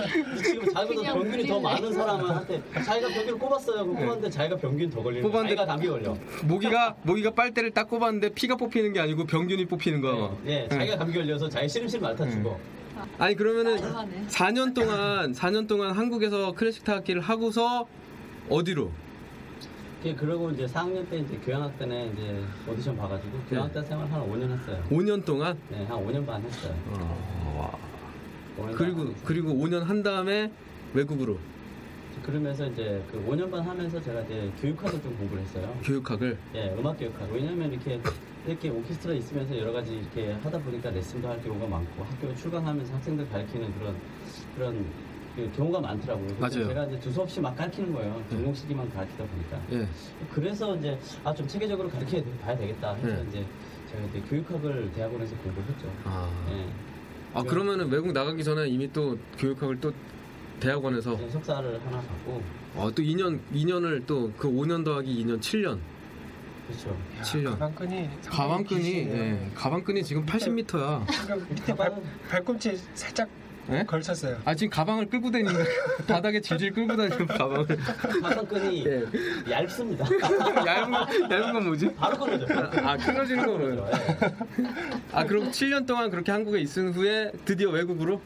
자기보다 0.75 1.15
병균이 1.15 1.47
더. 1.47 1.61
많은 1.61 1.93
사람한테 1.93 2.63
자기가 2.85 3.09
병균을 3.09 3.39
꼽았어요. 3.39 3.77
그럼 3.87 3.95
꼽았는데 3.95 4.31
자기가 4.31 4.57
병균 4.57 4.91
더 4.91 5.03
걸리는 5.03 5.23
거야. 5.31 5.33
뽑았는데- 5.43 5.49
자기가 5.49 5.67
감기 5.67 5.89
걸려. 5.89 6.17
모기가 6.45 6.95
모기가 7.03 7.31
빨대를 7.31 7.71
딱 7.71 7.89
꼽았는데 7.89 8.31
피가 8.31 8.57
뽑히는 8.57 8.93
게 8.93 9.01
아니고 9.01 9.25
병균이 9.25 9.67
뽑히는 9.67 10.01
거. 10.01 10.37
네, 10.45 10.69
자기가 10.69 10.99
감기 10.99 11.15
걸려서 11.19 11.49
자기 11.49 11.69
시름시름 11.69 12.05
앓다치고 12.05 12.59
아니 13.19 13.35
그러면은 13.35 13.77
너무하네. 13.77 14.27
4년 14.29 14.75
동안 14.75 15.33
4년 15.33 15.69
동안 15.69 15.93
한국에서 15.93 16.53
클래식 16.53 16.85
타악기를 16.85 17.21
하고서 17.21 17.87
어디로? 18.51 18.91
그- 20.03 20.15
그러고 20.17 20.51
이제 20.51 20.67
4학년 20.67 21.09
때 21.09 21.19
이제 21.19 21.35
교향악단에 21.45 22.11
이제 22.13 22.43
오디션 22.71 22.97
봐가지고 22.97 23.39
교향악단 23.49 23.85
생활 23.87 24.07
한 24.11 24.21
5년 24.21 24.51
했어요. 24.59 24.85
5년 24.91 25.25
동안. 25.25 25.57
네, 25.71 25.85
한 25.87 25.97
5년 26.07 26.27
반 26.27 26.43
했어요. 26.43 26.75
어, 26.89 27.79
5년 28.59 28.67
반 28.67 28.75
그리고 28.77 29.01
했어요. 29.03 29.15
그리고 29.25 29.51
5년 29.55 29.81
한 29.85 30.03
다음에 30.03 30.51
외국으로 30.93 31.39
그러면서 32.23 32.67
이제 32.67 33.03
그 33.11 33.19
5년 33.27 33.51
반 33.51 33.61
하면서 33.63 34.01
제가 34.03 34.21
이제 34.23 34.51
교육학을 34.61 35.01
좀 35.03 35.17
공부를 35.17 35.43
했어요. 35.43 35.75
교육학을. 35.83 36.37
예, 36.55 36.75
음악 36.79 36.99
교육학. 36.99 37.31
왜냐면 37.33 37.73
이렇게 37.73 38.01
이렇게 38.47 38.69
오케스트라 38.69 39.15
있으면서 39.15 39.59
여러 39.59 39.73
가지 39.73 39.95
이렇게 39.97 40.33
하다 40.33 40.59
보니까 40.59 40.91
레슨도 40.91 41.29
할 41.29 41.43
경우가 41.43 41.67
많고 41.67 42.05
학교 42.05 42.35
출강하면서 42.35 42.95
학생들 42.95 43.29
가르치는 43.31 43.73
그런 43.79 43.97
그런 44.57 44.85
그 45.35 45.51
경우가 45.57 45.81
많더라고요. 45.81 46.29
맞아요. 46.39 46.69
제가 46.69 46.85
이제 46.87 47.01
두서없이 47.01 47.41
막 47.41 47.57
가르치는 47.57 47.93
거예요. 47.93 48.23
전공 48.31 48.55
시기만 48.55 48.89
가르치다 48.93 49.25
보니까. 49.25 49.61
예. 49.73 49.89
그래서 50.33 50.77
이제 50.77 50.99
아 51.25 51.35
좀 51.35 51.49
체계적으로 51.49 51.89
가르쳐 51.89 52.23
봐야 52.43 52.57
되겠다 52.57 52.95
해서 52.95 53.07
네. 53.23 53.25
이제 53.29 53.45
제가 53.91 54.05
이제 54.05 54.21
교육학을 54.29 54.93
대학원에서 54.93 55.35
공부를 55.37 55.69
했죠. 55.71 55.91
아. 56.05 56.31
예. 56.53 56.67
아 57.33 57.43
그러면은 57.43 57.89
외국 57.91 58.13
나가기 58.13 58.45
전에 58.45 58.69
이미 58.69 58.93
또 58.93 59.19
교육학을 59.39 59.81
또 59.81 59.93
대학원에서 60.61 61.17
네, 61.17 61.29
석사를 61.31 61.81
하나 61.85 61.97
받고 62.01 62.43
어, 62.77 62.91
또 62.95 63.03
2년 63.03 63.41
2년을 63.53 64.07
또 64.07 64.31
그 64.39 64.49
5년 64.49 64.85
더하기 64.85 65.25
2년 65.25 65.41
7년. 65.41 65.79
그렇죠. 66.67 66.91
야, 66.91 67.23
7년. 67.23 67.51
가방끈이 67.51 68.11
가방끈이 68.27 68.95
예, 69.09 69.51
가방끈이 69.55 70.03
지금 70.03 70.25
80m야. 70.25 71.49
밑에 71.51 71.75
발, 71.75 71.93
발꿈치 72.31 72.81
살짝 72.95 73.29
예? 73.71 73.83
걸쳤어요. 73.85 74.39
아 74.45 74.55
지금 74.55 74.71
가방을 74.71 75.09
끌고 75.09 75.31
다니는. 75.31 75.53
바닥에 76.07 76.41
질질 76.41 76.73
끌고 76.73 76.97
다니는 76.97 77.27
가방을. 77.27 77.67
가방끈이 78.23 78.87
예. 78.87 79.05
얇습니다. 79.51 80.07
얇은 80.67 80.91
거- 80.93 81.35
얇은 81.35 81.53
건 81.53 81.65
뭐지? 81.67 81.95
바로 81.95 82.17
끊어져. 82.19 82.47
아 82.83 82.97
끊어지는. 82.97 83.77
예. 83.79 83.83
아 85.13 85.25
그럼 85.25 85.51
7년 85.51 85.87
동안 85.87 86.11
그렇게 86.11 86.31
한국에 86.33 86.61
있은 86.61 86.93
후에 86.93 87.31
드디어 87.45 87.71
외국으로? 87.71 88.21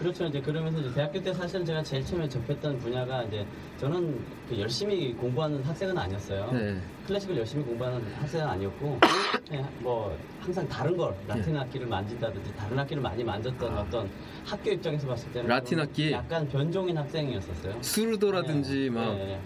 그렇죠. 0.00 0.24
이제 0.24 0.40
그러면서 0.40 0.80
이제 0.80 0.94
대학교 0.94 1.22
때 1.22 1.32
사실은 1.34 1.62
제가 1.62 1.82
제일 1.82 2.02
처음에 2.02 2.26
접했던 2.26 2.78
분야가 2.78 3.22
이제 3.24 3.46
저는 3.78 4.18
그 4.48 4.58
열심히 4.58 5.12
공부하는 5.12 5.62
학생은 5.62 5.96
아니었어요. 5.96 6.50
네. 6.52 6.80
클래식을 7.06 7.36
열심히 7.36 7.62
공부하는 7.64 8.02
학생은 8.14 8.46
아니었고 8.46 8.98
그냥 9.46 9.68
뭐 9.80 10.16
항상 10.40 10.66
다른 10.68 10.96
걸 10.96 11.14
네. 11.28 11.34
라틴 11.34 11.54
악기를 11.54 11.86
만진다든지 11.86 12.54
다른 12.56 12.78
악기를 12.78 13.02
많이 13.02 13.22
만졌던 13.22 13.76
어떤 13.76 14.08
학교 14.46 14.70
입장에서 14.70 15.06
봤을 15.06 15.30
때는 15.32 15.50
아. 15.50 15.56
라틴 15.56 15.76
좀 15.76 15.80
악기? 15.86 16.12
약간 16.12 16.48
변종인 16.48 16.96
학생이었었어요. 16.96 17.76
수르도라든지 17.82 18.74
네, 18.74 18.90
막 18.90 19.14
네, 19.16 19.38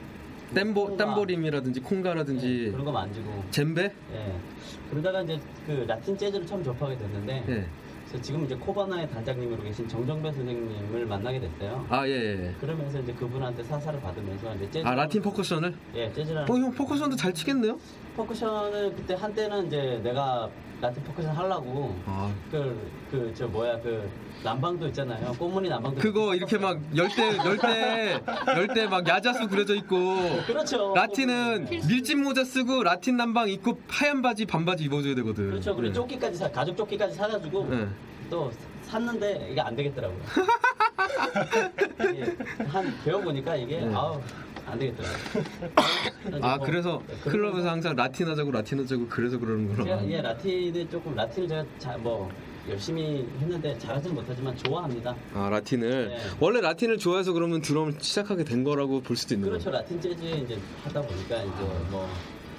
네. 0.53 0.97
땀보림이라든지 0.97 1.81
네, 1.81 1.89
콩가라든지 1.89 2.69
그런 2.71 2.85
거 2.85 2.93
만지고 2.93 3.43
젬베? 3.51 3.83
예. 3.83 4.35
그러다가 4.89 5.23
이제 5.23 5.41
그 5.67 5.85
라틴 5.89 6.17
재즈를 6.17 6.47
처음 6.47 6.63
접하게 6.63 6.97
됐는데 6.97 7.45
예. 7.49 7.67
지금 8.21 8.45
이제 8.45 8.55
코바나의 8.55 9.11
단장님으로 9.11 9.63
계신 9.63 9.89
정정배 9.89 10.33
선생님을 10.33 11.07
만나게 11.07 11.41
됐어요. 11.41 11.85
아 11.89 12.07
예. 12.07 12.13
예. 12.49 12.55
그러면서 12.61 13.01
이제 13.01 13.13
그분한테 13.13 13.63
사사를 13.65 14.01
받으면서 14.01 14.55
이제 14.57 14.71
재즈 14.71 14.87
아 14.87 14.95
라틴 14.95 15.23
퍼커션을? 15.23 15.75
예 15.95 16.13
재즈라는 16.13 16.51
어형 16.51 16.73
퍼커션도 16.73 17.17
잘 17.17 17.33
치겠네요? 17.33 17.79
퍼커션을 18.17 18.95
그때 18.97 19.15
한때는 19.15 19.67
이제 19.67 20.01
내가 20.03 20.49
라틴 20.81 21.03
퍼커션 21.05 21.35
하려고 21.35 21.95
아 22.07 22.33
그그 22.51 23.33
저 23.37 23.47
뭐야 23.49 23.81
그 23.81 24.09
남방도 24.45 24.87
있잖아요 24.89 25.33
꽃무늬 25.39 25.69
남방도 25.71 26.01
그거 26.01 26.35
이렇게 26.35 26.59
막 26.59 26.79
열대 26.95 27.37
열대 27.39 28.23
열대 28.47 28.87
막 28.89 29.09
야자수 29.09 29.49
그려져 29.49 29.75
있고 29.75 29.97
그렇죠 30.47 30.93
라틴은 30.95 31.69
밀짚 31.89 32.19
모자 32.21 32.45
쓰고 32.45 32.83
라틴 32.83 33.17
남방 33.17 33.49
입고 33.49 33.81
하얀 33.89 34.23
바지 34.23 34.45
반바지 34.45 34.85
입어줘야 34.85 35.15
되거든. 35.17 35.51
그렇죠 35.51 35.75
그리고 35.75 35.89
네. 35.89 35.95
조끼까지 35.95 36.37
사 36.37 36.51
가죽 36.51 36.77
조끼까지 36.77 37.15
사가지고 37.15 37.67
네. 37.71 37.89
또 38.31 38.53
샀는데 38.83 39.49
이게 39.51 39.61
안 39.61 39.75
되겠더라고요. 39.75 40.19
이게 42.13 42.37
한 42.69 42.95
배워보니까 43.05 43.57
이게 43.57 43.81
네. 43.81 43.95
아우 43.95 44.21
안 44.67 44.79
되겠더라고요. 44.79 45.45
아 46.43 46.57
뭐, 46.57 46.67
그래서 46.67 47.03
그런 47.23 47.33
클럽에서 47.33 47.71
항상 47.71 47.97
라틴 47.97 48.29
하자고 48.29 48.51
라틴 48.51 48.81
하자고 48.81 49.09
그래서 49.09 49.39
그러는구나. 49.39 49.85
제가 49.85 50.11
예 50.11 50.21
라틴을 50.23 50.91
조금 50.91 51.15
라틴을 51.15 51.49
제가 51.49 51.65
자, 51.79 51.97
뭐 51.99 52.31
열심히 52.69 53.27
했는데 53.41 53.77
잘하지는 53.79 54.15
못하지만 54.15 54.57
좋아합니다. 54.57 55.15
아 55.35 55.49
라틴을 55.51 56.09
네. 56.09 56.17
원래 56.41 56.61
라틴을 56.61 56.99
좋아해서 56.99 57.33
그러면 57.33 57.61
드럼을 57.61 57.95
시작하게 58.01 58.45
된 58.45 58.65
거라고 58.65 59.01
볼 59.03 59.17
수도 59.17 59.35
있는 59.35 59.49
그렇죠 59.49 59.71
거예요. 59.71 59.83
라틴 59.83 60.01
재즈 60.01 60.23
이제 60.25 60.59
하다 60.85 61.03
보니까 61.03 61.37
이제 61.43 61.63
뭐 61.91 62.09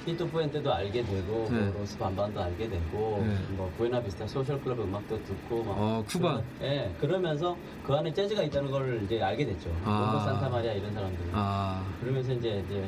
티토 0.05 0.27
푸엔테도 0.27 0.71
알게 0.71 1.03
되고 1.03 1.47
네. 1.51 1.59
뭐 1.61 1.79
로스 1.81 1.97
반반도 1.97 2.39
알게 2.39 2.69
되고 2.69 3.23
네. 3.27 3.35
뭐 3.55 3.71
부에나비스타 3.77 4.27
소셜 4.27 4.61
클럽 4.61 4.79
음악도 4.79 5.17
듣고 5.23 5.63
막 5.63 5.75
아, 5.79 6.03
쿠바. 6.07 6.41
그러- 6.59 6.69
예 6.69 6.93
그러면서 7.01 7.57
그 7.83 7.93
안에 7.95 8.13
재즈가 8.13 8.43
있다는 8.43 8.69
걸 8.69 9.01
이제 9.03 9.19
알게 9.19 9.43
됐죠. 9.45 9.75
아. 9.83 10.11
몽고 10.13 10.25
산타마리아 10.25 10.73
이런 10.73 10.93
사람들. 10.93 11.25
아 11.33 11.83
그러면서 11.99 12.31
이제 12.33 12.63
이제 12.67 12.87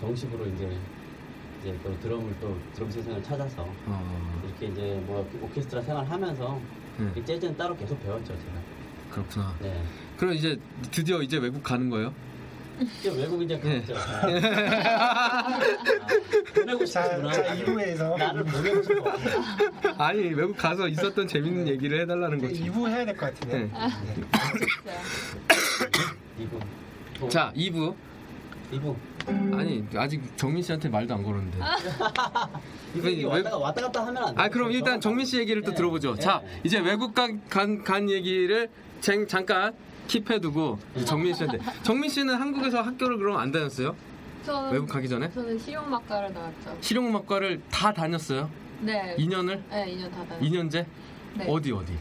정식으로 0.00 0.46
이제 0.46 0.70
이제 1.60 1.76
또 1.82 1.98
드럼을 2.00 2.34
또 2.40 2.56
드럼 2.74 2.90
세상을 2.90 3.22
찾아서 3.22 3.66
어, 3.86 4.40
이렇게 4.44 4.66
이제 4.66 5.00
뭐 5.06 5.28
오케스트라 5.42 5.82
생활하면서 5.82 6.60
네. 6.98 7.12
이 7.16 7.24
재즈는 7.24 7.56
따로 7.56 7.76
계속 7.76 8.02
배웠죠 8.02 8.26
제가. 8.28 8.52
그렇구나. 9.10 9.54
네. 9.60 9.82
그럼 10.16 10.34
이제 10.34 10.58
드디어 10.90 11.22
이제 11.22 11.38
외국 11.38 11.62
가는 11.62 11.88
거예요? 11.90 12.12
이게 12.78 13.08
외국인들 13.08 13.58
네. 13.60 13.82
그랬죠. 13.82 13.94
아, 13.96 15.58
보내고 16.54 16.84
자, 16.84 17.02
싶구나. 17.08 17.32
자 17.32 17.56
2부에서 17.56 18.18
나를 18.18 18.44
보내고 18.44 18.82
싶어. 18.82 19.12
아니 20.04 20.20
외국 20.34 20.56
가서 20.56 20.86
있었던 20.88 21.26
재밌는 21.26 21.68
얘기를 21.68 22.00
해달라는 22.02 22.38
거지. 22.38 22.62
2부 22.64 22.88
해야 22.88 23.04
될 23.06 23.16
것 23.16 23.34
같은데. 23.34 23.58
네. 23.58 23.70
이분. 26.38 26.60
또자 27.18 27.52
2부 27.56 27.94
이분. 28.72 28.96
아니 29.26 29.84
아직 29.96 30.22
정민 30.36 30.62
씨한테 30.62 30.88
말도 30.88 31.14
안 31.14 31.22
걸었는데. 31.22 31.58
이게 32.94 33.08
왜- 33.08 33.24
왔다, 33.24 33.56
왔다 33.56 33.82
갔다 33.82 34.06
하면 34.06 34.24
안 34.24 34.34
돼. 34.34 34.42
아 34.42 34.48
그럼 34.48 34.70
일단 34.72 35.00
정민 35.00 35.26
씨 35.26 35.38
얘기를 35.38 35.62
또 35.62 35.70
네. 35.70 35.76
들어보죠. 35.76 36.14
네. 36.14 36.20
자 36.20 36.42
이제 36.64 36.78
외국 36.78 37.14
간, 37.14 37.40
간, 37.48 37.82
간 37.82 38.08
얘기를 38.08 38.68
쟁, 39.00 39.26
잠깐 39.26 39.74
킵해두고 40.08 40.78
정민 41.04 41.34
씨한테 41.34 41.58
정민 41.82 42.08
씨는 42.10 42.34
한국에서 42.34 42.80
학교를 42.82 43.18
그럼 43.18 43.36
안 43.38 43.50
다녔어요? 43.50 43.94
저 44.44 44.68
외국 44.70 44.86
가기 44.88 45.08
전에 45.08 45.28
저는 45.30 45.58
실용막과를 45.58 46.32
나왔죠. 46.32 46.78
실용음악과를 46.80 47.60
다 47.70 47.92
다녔어요? 47.92 48.48
네. 48.80 49.16
2년을? 49.18 49.60
네, 49.70 49.96
2년 49.96 50.10
다 50.12 50.24
다녔어요. 50.24 50.40
2년제? 50.40 50.86
네. 51.38 51.46
어디 51.48 51.72
어디? 51.72 51.92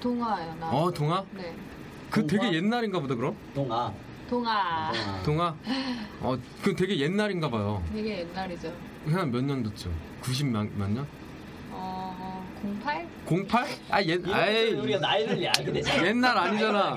동아요, 0.00 0.54
나. 0.60 0.68
어 0.70 0.90
동아? 0.92 1.24
네. 1.32 1.54
그 2.10 2.26
동아? 2.26 2.42
되게 2.42 2.56
옛날인가 2.56 3.00
보다 3.00 3.14
그럼? 3.14 3.34
동아. 3.54 3.90
동아. 4.34 4.92
동아. 5.24 5.54
어, 6.20 6.36
그 6.62 6.74
되게 6.74 6.98
옛날인가 6.98 7.48
봐요. 7.48 7.80
되게 7.92 8.20
옛날이죠. 8.20 8.72
한 9.06 9.30
몇 9.30 9.44
년도죠? 9.44 9.90
90 10.22 10.46
몇, 10.48 10.66
몇 10.76 10.90
년? 10.90 11.06
어, 11.70 12.44
08? 12.82 13.06
08? 13.46 13.66
아, 13.90 14.02
옛, 14.02 14.20
아이, 14.32 14.72
우리가 14.72 14.98
나이를 14.98 15.46
알게 15.56 15.72
되잖아. 15.72 16.06
옛날 16.06 16.36
아니잖아. 16.36 16.96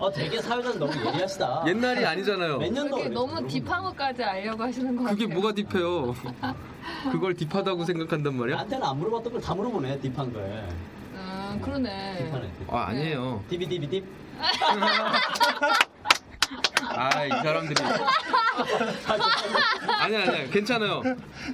어, 0.00 0.10
되게 0.10 0.40
사회자는 0.42 0.78
너무 0.80 0.92
예리하시다. 0.92 1.64
옛날이 1.68 2.04
아니잖아요. 2.04 2.58
몇 2.58 2.72
년도 2.72 2.96
그렇게 2.96 3.10
너무 3.14 3.46
딥한 3.46 3.82
것까지 3.84 4.24
알려고 4.24 4.62
하시는 4.64 4.96
것 4.96 5.04
같아요. 5.04 5.16
그게 5.18 5.32
뭐가 5.32 5.52
딥해요? 5.52 6.14
그걸 7.12 7.34
deep하다고 7.34 7.84
생각한단 7.84 8.34
말이야? 8.36 8.56
나한테는 8.56 8.84
안 8.84 8.98
물어봤던 8.98 9.32
걸 9.34 9.40
다 9.42 9.54
물어보네, 9.54 10.00
deep한 10.00 10.32
걸. 10.32 10.42
음, 11.14 11.60
그러네. 11.62 12.24
deep하네. 12.26 12.50
아, 12.70 12.86
아니에요. 12.88 13.44
deep이 13.48 13.66
deep이 13.68 13.88
deep. 13.88 14.04
아, 16.82 17.24
이 17.24 17.28
사람들이. 17.28 17.82
아니야, 19.98 20.22
아니야. 20.22 20.50
괜찮아요. 20.50 21.02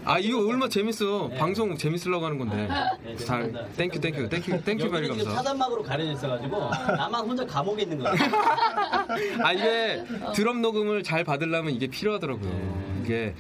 아, 0.05 0.19
이거 0.19 0.39
얼마나 0.47 0.69
재밌어. 0.69 1.29
네. 1.31 1.39
방송 1.39 1.77
재밌으려고 1.77 2.25
하는 2.27 2.39
건데. 2.39 2.57
네, 3.03 3.17
잘, 3.17 3.43
죄송합니다. 3.53 3.65
땡큐, 3.77 4.01
땡큐, 4.01 4.29
땡큐, 4.29 4.63
땡큐 4.65 4.91
베리 4.91 5.09
여기는 5.09 5.19
지금 5.19 5.25
감사. 5.25 5.43
차단막으로 5.43 5.83
가려져 5.83 6.13
있어가지고 6.13 6.71
나만 6.97 7.25
혼자 7.27 7.45
감옥에 7.47 7.83
있는 7.83 7.99
거야. 7.99 8.13
아, 9.43 9.53
이게 9.53 10.05
드럼 10.35 10.63
녹음을 10.63 11.03
잘 11.03 11.25
받으려면 11.25 11.73
이게 11.75 11.87
필요하더라고요. 11.87 13.01
이게 13.05 13.35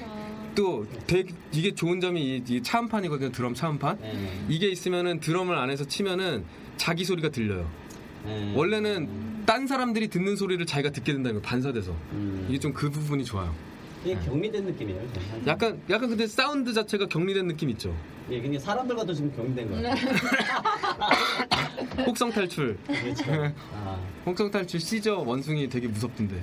또 0.55 0.87
되게, 1.07 1.33
이게 1.53 1.75
좋은 1.75 2.01
점이 2.01 2.21
이, 2.21 2.43
이 2.47 2.63
차음판이거든요. 2.63 3.33
드럼 3.33 3.55
차음판. 3.55 3.99
네. 4.01 4.45
이게 4.49 4.69
있으면은 4.69 5.21
드럼을 5.21 5.57
안에서 5.57 5.85
치면은 5.87 6.45
자기 6.77 7.05
소리가 7.05 7.31
들려요. 7.31 7.69
네. 8.25 8.53
원래는 8.55 9.32
딴 9.47 9.67
사람들이 9.67 10.09
듣는 10.09 10.37
소리를 10.37 10.65
자기가 10.67 10.91
듣게 10.91 11.13
된다는 11.13 11.41
거 11.41 11.47
반사돼서 11.47 11.93
음. 12.13 12.47
이게 12.49 12.59
좀 12.59 12.73
그 12.73 12.91
부분이 12.91 13.25
좋아요. 13.25 13.55
이게 14.05 14.17
격리된 14.21 14.65
느낌이에요. 14.65 15.01
그냥. 15.13 15.47
약간 15.47 15.81
약간 15.89 16.09
근데 16.09 16.27
사운드 16.27 16.73
자체가 16.73 17.07
격리된 17.07 17.47
느낌 17.47 17.71
있죠. 17.71 17.95
예, 18.31 18.41
근데 18.41 18.59
사람들과도 18.59 19.15
지금 19.15 19.35
격리된 19.37 19.71
거예요. 19.71 19.95
혹성 22.07 22.31
탈출, 22.31 22.77
그렇죠. 22.87 23.25
아, 23.75 23.99
혹성 24.27 24.51
탈출 24.51 24.81
시저 24.81 25.19
원숭이 25.19 25.69
되게 25.69 25.87
무섭던데. 25.87 26.43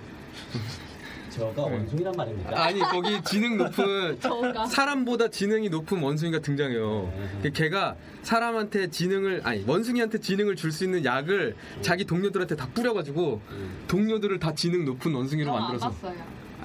저가 1.30 1.62
원숭이란 1.64 2.14
말입니까? 2.16 2.64
아니 2.64 2.80
거기 2.80 3.22
지능 3.24 3.58
높은. 3.58 4.18
사람보다 4.70 5.30
지능이 5.30 5.70
높은 5.70 6.02
원숭이가 6.02 6.40
등장해요. 6.40 7.12
그 7.42 7.52
걔가 7.52 7.96
사람한테 8.24 8.90
지능을 8.90 9.42
아니 9.44 9.64
원숭이한테 9.68 10.20
지능을 10.20 10.56
줄 10.56 10.70
수 10.72 10.84
있는 10.84 11.04
약을 11.04 11.56
자기 11.82 12.06
동료들한테 12.06 12.56
다 12.56 12.68
뿌려가지고 12.74 13.42
동료들을 13.88 14.40
다 14.40 14.54
지능 14.54 14.86
높은 14.86 15.14
원숭이로 15.14 15.48
저안 15.52 15.62
만들어서. 15.64 15.90
봤어요. 15.90 16.14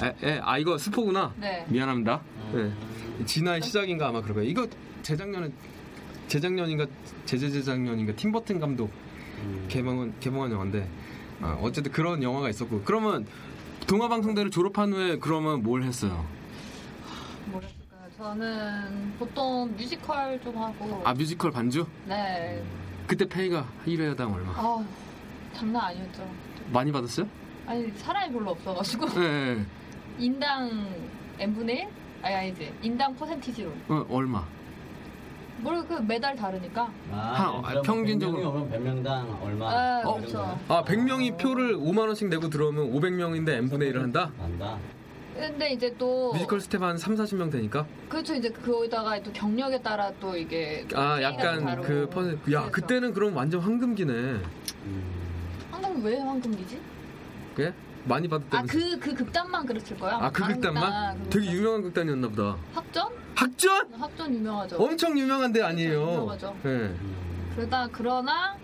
아, 0.01 0.13
예, 0.25 0.41
아 0.43 0.59
이거 0.59 0.77
스포구나. 0.77 1.33
네. 1.41 1.65
미안합니다. 1.69 2.21
네. 2.53 2.71
진화의 3.25 3.63
시작인가 3.63 4.09
아마 4.09 4.21
그럴 4.21 4.35
거예요. 4.37 4.51
이거 4.51 4.67
재작년에 5.03 5.51
재작년인가 6.29 6.87
재재재작년인가 7.27 8.15
팀버튼 8.15 8.59
감독 8.61 8.91
음. 9.43 9.65
개봉한 9.69 10.15
개봉한 10.21 10.51
영화인데 10.53 10.89
아, 11.41 11.59
어쨌든 11.63 11.93
그런 11.93 12.23
영화가 12.23 12.49
있었고 12.51 12.83
그러면 12.85 13.27
동아방송대를 13.87 14.51
졸업한 14.51 14.93
후에 14.93 15.19
그러면 15.19 15.63
뭘 15.63 15.83
했어요? 15.83 16.25
뭐 17.47 17.61
했을까요? 17.61 18.11
저는 18.17 19.15
보통 19.19 19.75
뮤지컬 19.77 20.41
좀 20.43 20.57
하고. 20.57 21.03
아 21.05 21.13
뮤지컬 21.13 21.51
반주? 21.51 21.87
네. 22.07 22.63
그때 23.07 23.27
페이가 23.29 23.67
1회당 23.87 24.33
얼마? 24.35 24.53
아 24.53 24.85
장난 25.53 25.85
아니었죠. 25.85 26.27
많이 26.73 26.91
받았어요? 26.91 27.29
아니, 27.67 27.91
사람이 27.99 28.33
별로 28.33 28.51
없어가지고. 28.53 29.09
네. 29.21 29.55
네. 29.55 29.67
인당 30.19 30.89
n분의 31.39 31.77
1? 31.77 31.89
아니, 32.23 32.35
아니지. 32.35 32.73
인당 32.83 33.15
퍼센티지로. 33.17 33.71
어, 33.89 34.07
얼마? 34.09 34.47
뭘그 35.65 35.95
매달 36.07 36.37
다르니까. 36.37 36.89
아, 37.11 37.17
한- 37.17 37.65
아, 37.65 37.69
그럼 37.71 37.83
평균적으로. 37.83 38.43
100명이 38.43 38.47
오면 38.55 39.03
100명당 39.03 39.43
얼마? 39.43 39.71
아, 39.71 40.03
뭐 40.05 40.17
그렇죠. 40.17 40.59
아 40.69 40.85
100명이 40.85 41.39
표를 41.39 41.77
5만 41.77 42.01
원씩 42.01 42.29
내고 42.29 42.49
들어오면 42.51 42.93
500명인데 42.93 43.49
n분의 43.49 43.93
1을 43.93 44.03
한다? 44.03 44.31
안다. 44.41 44.79
근데 45.35 45.73
이제 45.73 45.93
또. 45.99 46.33
뮤지컬 46.33 46.61
스태프 46.61 46.83
한 46.83 46.97
3, 46.97 47.17
40명 47.17 47.51
되니까? 47.51 47.87
그렇죠. 48.09 48.35
이제 48.35 48.51
거기다가 48.51 49.21
또 49.23 49.33
경력에 49.33 49.81
따라 49.81 50.13
또 50.21 50.37
이게. 50.37 50.87
아 50.95 51.21
약간. 51.23 51.81
그 51.83 52.09
퍼센트 52.13 52.53
야 52.53 52.61
그래서. 52.61 52.71
그때는 52.71 53.13
그럼 53.15 53.35
완전 53.35 53.61
황금기네 53.61 54.13
음. 54.13 55.03
황금 55.73 56.05
왜 56.05 56.19
황금기지? 56.21 56.79
예? 57.61 57.73
많이 58.05 58.27
아, 58.27 58.31
받았다면서 58.31 58.73
그, 58.79 58.99
그 59.01 59.15
극단만 59.15 59.65
그랬을 59.67 59.97
거야. 59.99 60.19
아, 60.21 60.31
그 60.31 60.43
다른 60.43 60.55
극단만? 60.57 60.83
극단, 61.17 61.31
되게 61.31 61.47
그 61.47 61.53
유명한 61.57 61.83
극단이었나 61.83 62.29
보다 62.29 62.57
학전? 62.75 63.24
학전? 63.35 63.93
학전 63.95 64.35
유명하죠. 64.35 64.77
엄청 64.77 65.19
유명한 65.19 65.53
데 65.53 65.63
아니에요 65.63 66.01
유명하죠. 66.01 66.57
예. 66.65 66.69
음. 66.69 67.53
그러다 67.57 67.89
그러나 67.93 68.57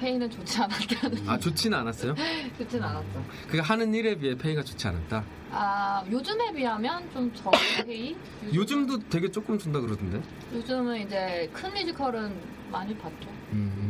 페이는 0.00 0.30
좋지 0.30 0.60
않았다는. 0.62 1.28
아 1.28 1.38
좋지는 1.38 1.76
않았어요? 1.78 2.14
좋진 2.58 2.82
않았죠. 2.82 3.24
그 3.48 3.58
하는 3.58 3.92
일에 3.94 4.14
비해 4.16 4.34
페이가 4.34 4.62
좋지 4.62 4.88
않았다 4.88 5.22
아 5.52 6.02
요즘에 6.10 6.52
비하면 6.52 7.10
좀 7.12 7.32
적은 7.34 7.58
페이. 7.86 8.16
요즘 8.54 8.86
도 8.86 8.98
되게 9.08 9.30
조금 9.30 9.58
준다 9.58 9.80
그러던데 9.80 10.20
요즘은 10.54 11.06
이제 11.06 11.50
큰 11.52 11.72
뮤지컬은 11.74 12.32
많이 12.70 12.96
받죠. 12.96 13.28
음. 13.52 13.89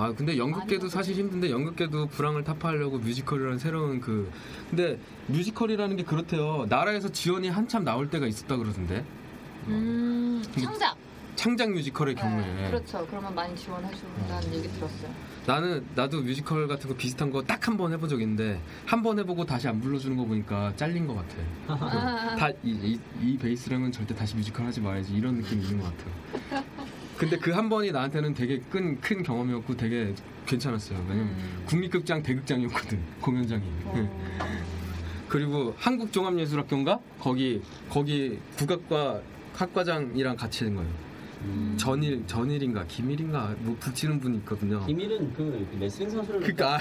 아 0.00 0.12
근데 0.14 0.38
연극계도 0.38 0.88
사실 0.88 1.14
힘든데 1.14 1.50
연극계도 1.50 2.06
불황을 2.06 2.42
타파하려고 2.44 2.98
뮤지컬이라는 2.98 3.58
새로운 3.58 4.00
그 4.00 4.30
근데 4.70 4.98
뮤지컬이라는 5.26 5.96
게 5.96 6.02
그렇대요 6.04 6.66
나라에서 6.70 7.10
지원이 7.10 7.48
한참 7.50 7.84
나올 7.84 8.08
때가 8.08 8.26
있었다 8.26 8.56
그러던데 8.56 9.04
음 9.68 10.42
창작. 10.58 10.96
창작 11.36 11.70
뮤지컬의 11.70 12.14
경우에 12.16 12.44
네, 12.44 12.70
그렇죠. 12.70 13.06
그러면 13.08 13.34
많이 13.34 13.54
지원해 13.56 13.88
준다는 13.94 14.52
얘기 14.52 14.68
들었어요. 14.68 15.10
나는 15.46 15.86
나도 15.94 16.20
뮤지컬 16.22 16.68
같은 16.68 16.88
거 16.90 16.94
비슷한 16.96 17.30
거 17.30 17.40
딱 17.42 17.66
한 17.68 17.76
번 17.78 17.92
해본 17.92 18.08
적 18.10 18.20
있는데 18.20 18.60
한 18.84 19.02
번 19.02 19.18
해보고 19.18 19.46
다시 19.46 19.66
안 19.68 19.80
불러주는 19.80 20.14
거 20.18 20.24
보니까 20.24 20.74
잘린 20.76 21.06
것 21.06 21.14
같아. 21.14 21.36
아, 21.68 22.36
다이 22.36 22.52
이, 22.62 22.98
이 23.22 23.38
베이스랑은 23.38 23.90
절대 23.92 24.14
다시 24.14 24.36
뮤지컬 24.36 24.66
하지 24.66 24.80
말아야지 24.82 25.14
이런 25.14 25.36
느낌이 25.36 25.62
있는 25.64 25.80
것 25.80 25.92
같아요. 25.96 26.84
근데 27.20 27.36
그 27.36 27.50
한 27.50 27.68
번이 27.68 27.92
나한테는 27.92 28.32
되게 28.32 28.60
큰, 28.70 28.98
큰 28.98 29.22
경험이었고 29.22 29.76
되게 29.76 30.14
괜찮았어요. 30.46 30.98
왜냐면 31.06 31.26
음. 31.26 31.62
국립극장 31.66 32.22
대극장이었거든 32.22 32.98
공연장이. 33.20 33.62
어. 33.84 33.92
네. 33.94 34.08
그리고 35.28 35.74
한국종합예술학교인가 35.76 36.98
거기 37.20 37.60
거기 37.90 38.38
국악과 38.56 39.20
학과장이랑 39.54 40.36
같이 40.36 40.64
된 40.64 40.74
거예요. 40.76 40.90
음. 41.42 41.74
전일 41.78 42.26
전일인가 42.26 42.84
김일인가 42.86 43.54
뭐 43.60 43.74
붙이는 43.80 44.20
분이 44.20 44.38
있거든요. 44.38 44.84
김일은 44.86 45.32
그 45.34 45.66
레슬링 45.80 46.10
선수를 46.10 46.40
그니까 46.40 46.78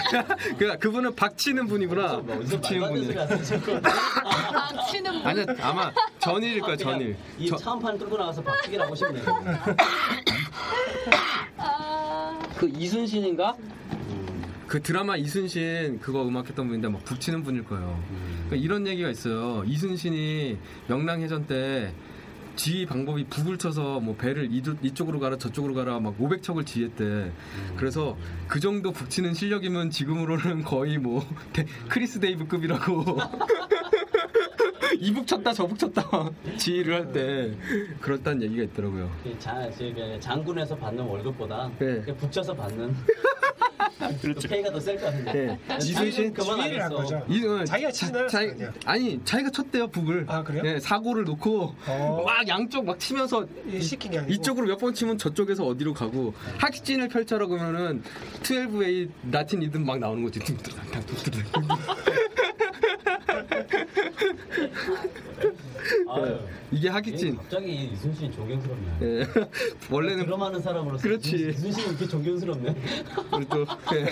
그니까 0.57 0.75
그분은 0.79 1.15
박치는 1.15 1.67
분이구나. 1.67 2.17
뭐 2.17 2.37
어디서 2.37 2.59
붙이는 2.61 2.89
분이. 2.89 3.13
박치는 3.81 5.11
분. 5.13 5.25
아니야 5.27 5.45
아마 5.61 5.91
전일일 6.19 6.59
거야 6.61 6.75
그냥 6.75 6.91
전일. 6.99 7.17
이 7.37 7.47
저- 7.47 7.55
차음판 7.55 7.97
끌고 7.97 8.17
나가서 8.17 8.41
박치기를 8.43 8.83
하고 8.85 8.95
싶네요. 8.95 9.23
아, 11.57 12.39
그 12.57 12.67
이순신인가? 12.69 13.55
음. 13.91 14.43
그 14.67 14.81
드라마 14.81 15.15
이순신 15.17 15.99
그거 15.99 16.27
음악했던 16.27 16.67
분인데 16.67 16.89
막 16.89 17.03
붙이는 17.05 17.43
분일 17.43 17.63
거예요. 17.65 18.01
그러니까 18.47 18.55
이런 18.57 18.85
얘기가 18.87 19.09
있어요. 19.09 19.63
이순신이 19.65 20.57
명량해전 20.88 21.47
때 21.47 21.93
지휘 22.59 22.85
방법이 22.85 23.23
북을 23.29 23.57
쳐서 23.57 24.01
뭐 24.01 24.15
배를 24.17 24.49
이도, 24.51 24.75
이쪽 24.83 25.07
으로 25.07 25.17
가라 25.21 25.37
저쪽으로 25.37 25.73
가라 25.73 26.01
막 26.01 26.17
500척을 26.19 26.65
지휘했대. 26.65 27.31
그래서 27.77 28.17
그 28.49 28.59
정도 28.59 28.91
북치는 28.91 29.33
실력이면 29.33 29.91
지금으로는 29.91 30.63
거의 30.65 30.97
뭐 30.97 31.25
데- 31.53 31.65
크리스 31.87 32.19
데이브급이라고. 32.19 33.05
이북 34.99 35.28
쳤다 35.28 35.54
저북 35.54 35.78
쳤다 35.78 36.02
지휘를 36.58 36.93
할 36.95 37.12
때 37.12 37.52
그렇다는 37.99 38.43
얘기가 38.43 38.63
있더라고요. 38.63 39.10
그 39.23 39.38
자, 39.39 39.69
그 39.78 40.17
장군에서 40.19 40.75
받는 40.78 41.04
월급보다 41.04 41.71
네. 41.80 42.02
북쳐서 42.15 42.54
받는 42.54 42.95
그 44.21 44.34
페이가 44.47 44.71
더 44.71 44.80
셀 44.80 44.95
것 44.97 45.06
같은데. 45.08 45.34
네. 45.34 45.60
그만. 46.34 46.60
이, 47.30 47.45
어, 47.45 47.63
자기가 47.65 47.91
자기- 47.91 48.12
거 48.32 48.38
아니야. 48.38 48.73
아니 48.86 49.19
자기가 49.25 49.49
쳤대요 49.52 49.88
북을. 49.88 50.25
아, 50.28 50.43
그래요? 50.43 50.63
네, 50.63 50.80
사고를 50.80 51.25
놓고 51.25 51.75
어. 51.88 52.23
막 52.25 52.47
양쪽 52.47 52.86
막 52.86 52.97
치면서 52.99 53.45
이게 53.67 53.80
시킨 53.82 54.12
게 54.12 54.17
아니고. 54.19 54.34
이쪽으로 54.34 54.67
몇 54.67 54.78
번 54.80 54.93
치면 54.93 55.17
저쪽에서 55.17 55.65
어디로 55.65 55.93
가고 55.93 56.34
학진을 56.60 57.10
펼쳐라 57.10 57.45
그러면은 57.47 58.02
12A 58.41 59.10
라틴 59.32 59.60
리듬 59.60 59.86
막 59.86 59.99
나오는 59.99 60.23
거지. 60.23 60.39
아유, 66.10 66.39
이게 66.71 66.88
얘 66.88 66.91
학익진. 66.91 67.38
갑자기 67.38 67.73
이순신이 67.93 68.32
존경스럽네. 68.36 68.97
예. 69.02 69.28
원래는 69.89 70.25
드럼하는 70.25 70.62
사람으로서 70.62 71.04
그렇지. 71.04 71.49
이순신이 71.49 71.88
이렇게 71.89 72.08
존경스럽네. 72.08 72.75
우리 73.34 73.45
또 73.47 73.65
예. 73.95 74.06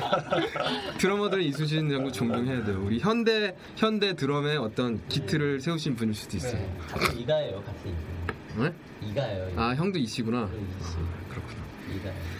드러머들은 0.97 1.43
이순신 1.43 1.89
장군 1.89 2.11
존경해야 2.11 2.63
돼요. 2.63 2.81
우리 2.85 2.99
현대 2.99 3.55
현대 3.75 4.15
드럼의 4.15 4.57
어떤 4.57 5.05
기틀을 5.07 5.59
세우신 5.59 5.95
분일 5.95 6.13
수도 6.15 6.37
있어요. 6.37 6.53
네. 6.61 6.77
같은 6.87 7.19
이가예요, 7.19 7.61
같은 7.63 7.91
이가. 7.91 8.63
네? 8.63 8.73
이가예요. 9.09 9.49
이가. 9.51 9.61
아 9.69 9.75
형도 9.75 9.99
이씨구나. 9.99 10.49
네, 10.51 10.59
이씨. 10.79 10.95
그렇구나. 11.29 11.63
이가예요. 11.95 12.37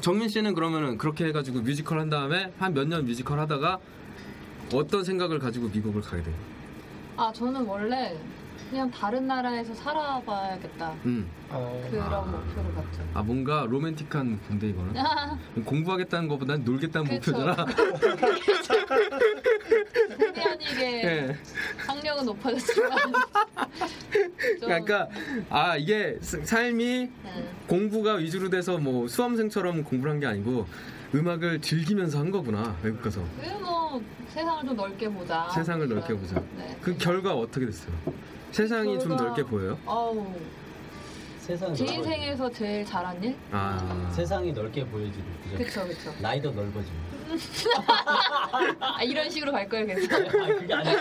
정민 0.00 0.28
씨는 0.28 0.54
그러면은 0.54 0.96
그렇게 0.98 1.26
해가지고 1.26 1.60
뮤지컬 1.60 2.00
한 2.00 2.08
다음에 2.10 2.52
한 2.58 2.72
몇 2.74 2.88
년 2.88 3.04
뮤지컬 3.04 3.38
하다가 3.40 3.78
어떤 4.72 5.04
생각을 5.04 5.38
가지고 5.38 5.68
미국을 5.68 6.00
가게 6.02 6.22
돼요? 6.22 6.34
아 7.16 7.32
저는 7.32 7.64
원래 7.64 8.16
그냥 8.70 8.90
다른 8.90 9.26
나라에서 9.26 9.74
살아봐야겠다 9.74 10.94
음. 11.04 11.28
어, 11.50 11.86
그런 11.90 12.12
아. 12.12 12.20
목표를 12.22 12.74
갖죠. 12.74 13.02
아 13.14 13.22
뭔가 13.22 13.66
로맨틱한 13.68 14.40
건데 14.48 14.68
이거는 14.70 14.94
공부하겠다는 15.64 16.28
것보다는 16.28 16.64
놀겠다는 16.64 17.08
그쵸. 17.20 17.32
목표잖아. 17.32 17.66
본의 20.18 20.44
아니게 20.44 21.04
예. 21.04 21.36
학력은 21.86 22.24
높아졌지만 22.26 22.90
좀, 24.58 24.60
그러니까 24.60 25.08
아 25.50 25.76
이게 25.76 26.16
스- 26.20 26.44
삶이 26.44 27.10
네. 27.22 27.48
공부가 27.68 28.14
위주로 28.14 28.48
돼서 28.50 28.78
뭐 28.78 29.06
수험생처럼 29.08 29.84
공부를 29.84 30.12
한 30.14 30.20
게 30.20 30.26
아니고 30.26 30.66
음악을 31.18 31.60
즐기면서 31.60 32.18
한 32.18 32.30
거구나 32.30 32.74
외국 32.82 33.00
가서 33.02 33.22
그뭐 33.40 34.02
세상을 34.28 34.64
좀 34.66 34.76
넓게 34.76 35.08
보자. 35.08 35.48
세상을 35.54 35.88
넓게 35.88 36.06
그런, 36.08 36.20
보자. 36.20 36.42
네. 36.56 36.76
그 36.82 36.96
결과 36.98 37.34
어떻게 37.34 37.66
됐어요? 37.66 37.94
세상이 38.50 38.98
좀 38.98 39.10
결과- 39.10 39.24
넓게 39.24 39.42
보여요? 39.44 39.78
어우 39.86 40.34
세상 41.38 41.72
제 41.74 41.84
인생에서 41.84 42.50
제일 42.50 42.84
잘한 42.84 43.22
일? 43.22 43.36
아 43.52 44.10
세상이 44.12 44.52
넓게 44.52 44.84
보여지고 44.86 45.22
그죠? 45.44 45.56
그쵸 45.64 45.86
그쵸. 45.86 46.14
나이도 46.20 46.50
넓어지고. 46.50 46.96
아 48.80 49.02
이런 49.02 49.30
식으로 49.30 49.52
갈 49.52 49.68
거예요 49.68 49.86
계속. 49.86 50.12
아 50.12 50.18
그게 50.46 50.74
아니에요. 50.74 50.98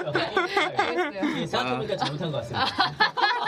알겠어요. 0.78 1.32
이게 1.32 1.48
생각해보니까 1.48 1.98
잘못한 1.98 2.32
것 2.32 2.38
같습니다. 2.38 2.66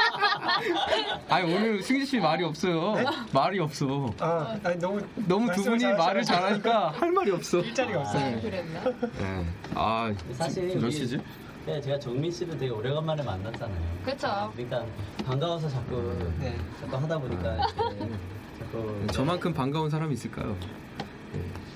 아니 1.30 1.54
오늘 1.54 1.82
승진 1.82 2.06
씨 2.06 2.20
말이 2.20 2.44
없어요. 2.44 2.96
말이 3.34 3.60
없어. 3.60 4.12
아, 4.20 4.58
아니, 4.64 4.78
너무 4.80 5.02
너무 5.28 5.52
두 5.54 5.64
분이 5.64 5.84
말을 5.94 6.24
잘하니까 6.24 6.90
할 6.92 7.12
말이 7.12 7.32
없어. 7.32 7.60
일자리가 7.60 8.02
없어요. 8.02 8.40
그랬나? 8.42 8.84
네. 8.84 9.46
아 9.74 10.14
사실 10.34 10.68
몇 10.76 10.84
우리- 10.84 10.92
시지? 10.92 11.20
네, 11.66 11.82
제가 11.82 11.98
정민 11.98 12.32
씨도 12.32 12.58
되게 12.58 12.72
오래간만에 12.72 13.24
만났잖아요. 13.24 13.82
그쵸. 14.06 14.52
그러니까 14.54 14.86
반가워서 15.26 15.68
자꾸 15.68 16.16
네. 16.40 16.56
자꾸 16.80 16.96
하다 16.98 17.18
보니까 17.18 17.56
이렇게 17.56 18.14
자꾸 18.60 19.08
저만큼 19.12 19.54
반가운 19.54 19.90
사람이 19.90 20.14
있을까요? 20.14 20.56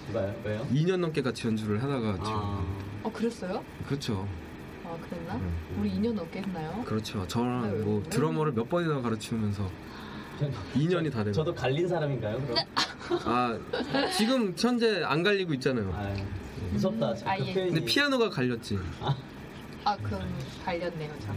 누가요? 0.08 0.34
왜요? 0.44 0.66
2년 0.72 0.98
넘게 0.98 1.22
같이 1.22 1.48
연주를 1.48 1.82
하다가 1.84 2.14
지금 2.14 2.28
아, 2.28 2.64
어 3.04 3.12
그랬어요? 3.12 3.64
그렇죠. 3.88 4.28
아 4.90 4.98
그랬나? 5.08 5.36
음. 5.36 5.78
우리 5.80 5.92
2년 5.92 6.14
넘게 6.14 6.40
했나요? 6.42 6.84
그렇죠. 6.86 7.26
저랑 7.28 7.64
아유, 7.64 7.84
뭐 7.86 8.02
왜? 8.04 8.10
드러머를 8.10 8.54
몇 8.54 8.68
번이나 8.68 9.02
가르치면서 9.02 9.70
2년이 10.76 11.12
다 11.12 11.24
되고. 11.24 11.32
저도 11.32 11.54
갈린 11.54 11.88
사람인가요? 11.88 12.42
그럼? 12.42 12.58
아 13.26 13.60
지금 14.18 14.54
현재 14.58 15.04
안 15.04 15.22
갈리고 15.22 15.54
있잖아요. 15.56 15.92
아, 15.94 16.16
무섭다. 16.72 17.14
아, 17.26 17.38
그 17.38 17.46
예. 17.46 17.54
근데 17.54 17.86
피아노가 17.86 18.30
갈렸지. 18.30 18.80
아 19.86 19.96
그럼 19.98 20.22
갈렸네요 20.66 21.12
참. 21.20 21.36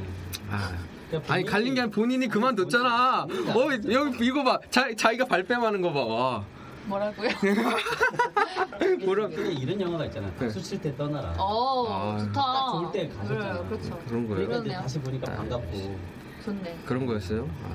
아. 0.50 0.72
그러니까 1.08 1.34
아니 1.34 1.44
갈린 1.44 1.74
게 1.74 1.82
아니라 1.82 1.94
본인이 1.94 2.26
그만뒀잖아. 2.28 3.22
어 3.24 3.92
여기 3.92 4.24
이거 4.26 4.42
봐. 4.44 4.58
자, 4.70 4.94
자기가 4.94 5.26
발뺌하는 5.26 5.82
거 5.82 5.92
봐. 5.92 6.04
와. 6.04 6.46
뭐라고요? 6.86 7.28
뭐라 9.04 9.28
근데 9.28 9.52
이런 9.52 9.80
영화가 9.80 10.06
있잖아 10.06 10.26
요. 10.26 10.30
네. 10.32 10.36
박수 10.38 10.62
칠 10.62 10.80
때 10.80 10.94
떠나라. 10.96 11.34
어 11.38 11.86
아, 11.88 12.18
좋다. 12.18 12.32
딱 12.32 12.70
좋을 12.72 12.92
때 12.92 13.08
가셨잖아 13.08 13.34
요. 13.34 13.52
그래요, 13.52 13.66
그렇죠. 13.68 13.98
그런 14.08 14.28
거예요? 14.28 14.48
그러네요. 14.48 14.80
다시 14.80 14.98
보니까 15.00 15.32
아, 15.32 15.36
반갑고. 15.36 15.98
좋네. 16.44 16.78
그런 16.86 17.06
거였어요? 17.06 17.48
아, 17.64 17.68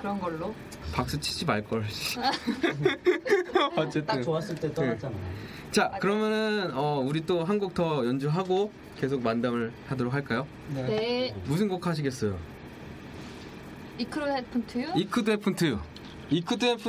그런 0.00 0.20
걸로. 0.20 0.54
박수 0.92 1.18
치지 1.20 1.44
말 1.44 1.62
걸. 1.62 1.84
딱 3.52 3.78
어쨌든. 3.78 4.22
좋았을 4.22 4.54
때 4.56 4.72
떠났잖아요. 4.72 5.20
자 5.70 5.90
그러면은 6.00 6.70
어, 6.74 7.00
우리 7.04 7.24
또 7.26 7.44
한 7.44 7.58
곡 7.58 7.74
더 7.74 8.06
연주하고 8.06 8.70
계속 8.96 9.22
만담을 9.22 9.72
하도록 9.88 10.12
할까요? 10.14 10.46
네. 10.74 10.82
네. 10.86 11.36
무슨 11.46 11.68
곡 11.68 11.86
하시겠어요? 11.86 12.38
이크로 13.98 14.28
헤픈 14.28 14.66
투유? 14.66 14.86
이크드 14.96 15.30
해픈 15.30 15.54
투유. 15.54 15.78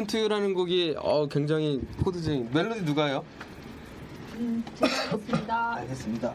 투유라는 0.08 0.54
곡이 0.54 0.95
어, 0.98 1.28
굉장히 1.28 1.82
코드적인 2.04 2.50
멜로디 2.54 2.82
누가요? 2.82 3.24
음, 4.36 4.63
제가 4.76 4.93
하겠습니다. 5.12 5.76
알겠습니다. 5.76 6.34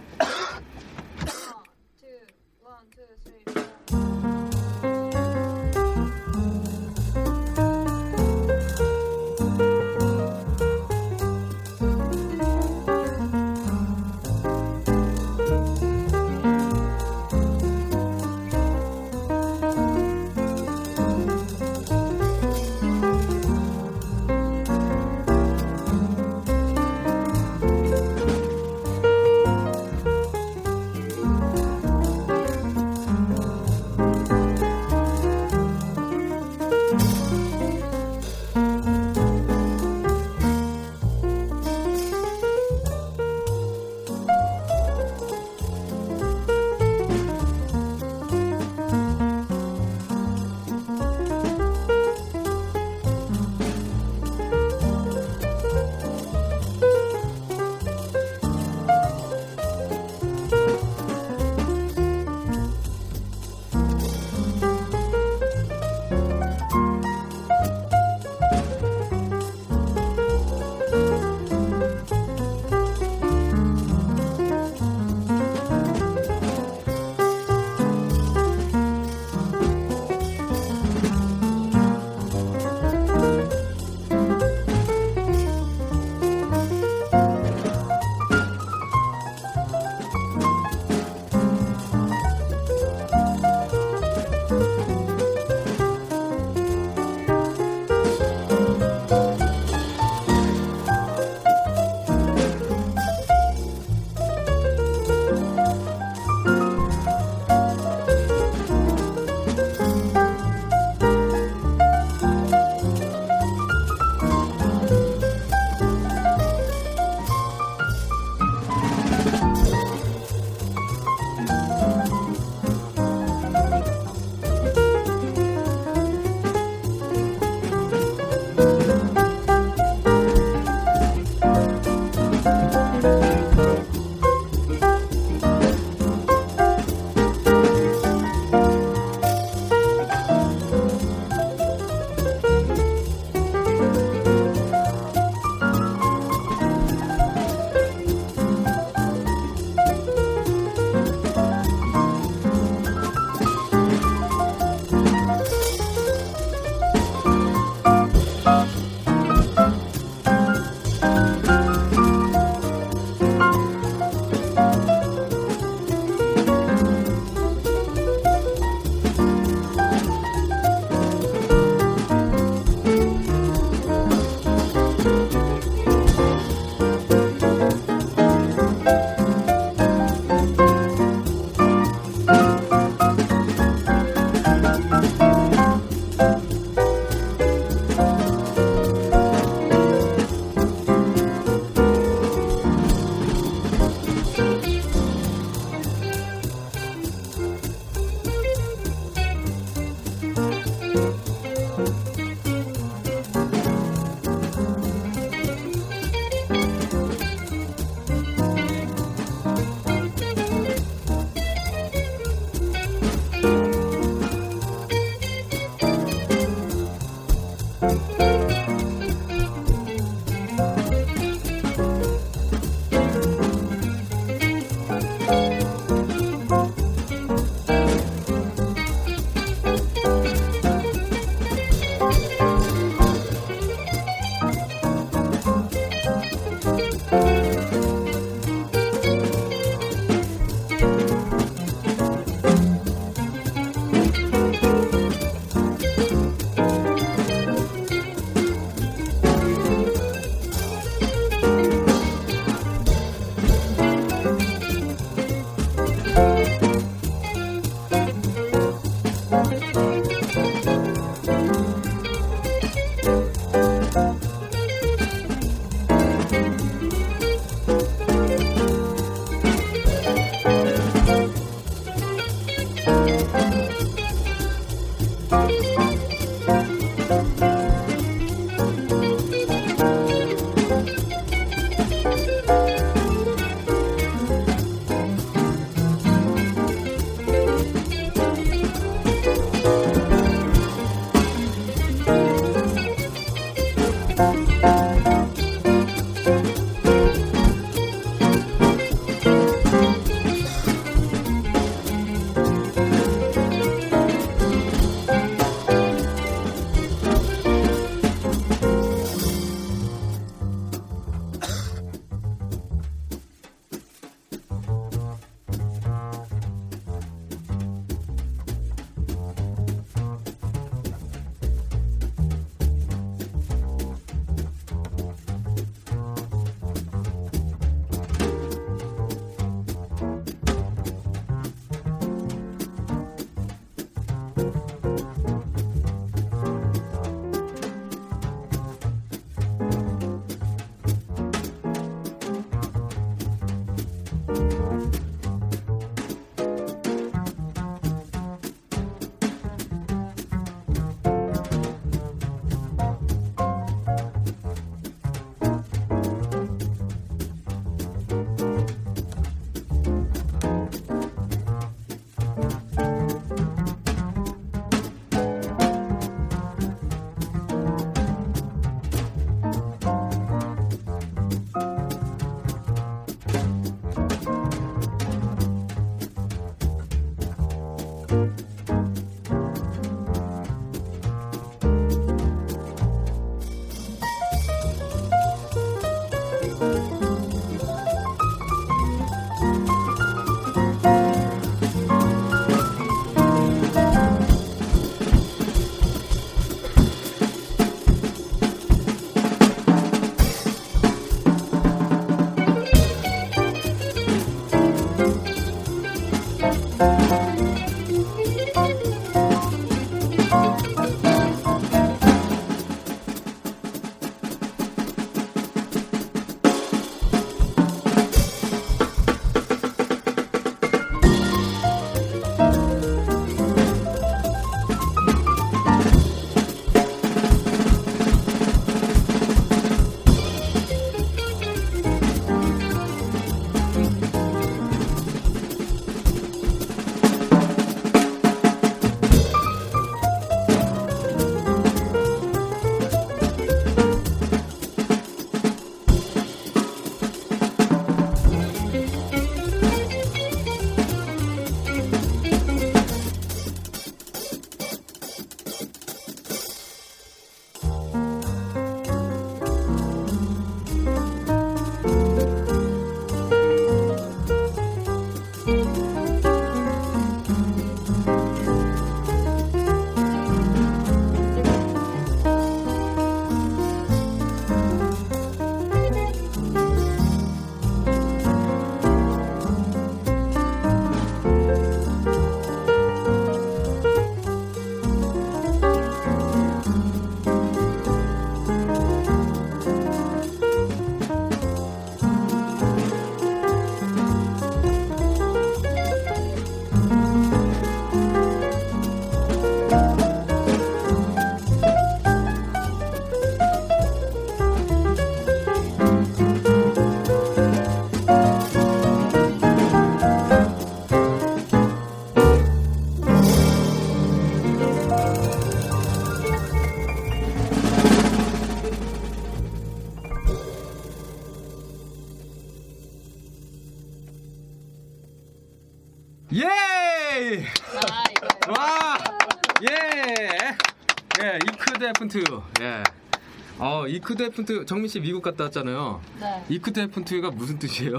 이크드 534.21 534.23
해픈트. 534.23 534.67
정민 534.67 534.89
씨 534.89 535.01
미국 535.01 535.23
갔다 535.23 535.45
왔잖아요. 535.45 536.01
네. 536.21 536.45
이크드 536.51 536.79
해픈트가 536.81 537.31
무슨 537.31 537.59
뜻이에요? 537.59 537.97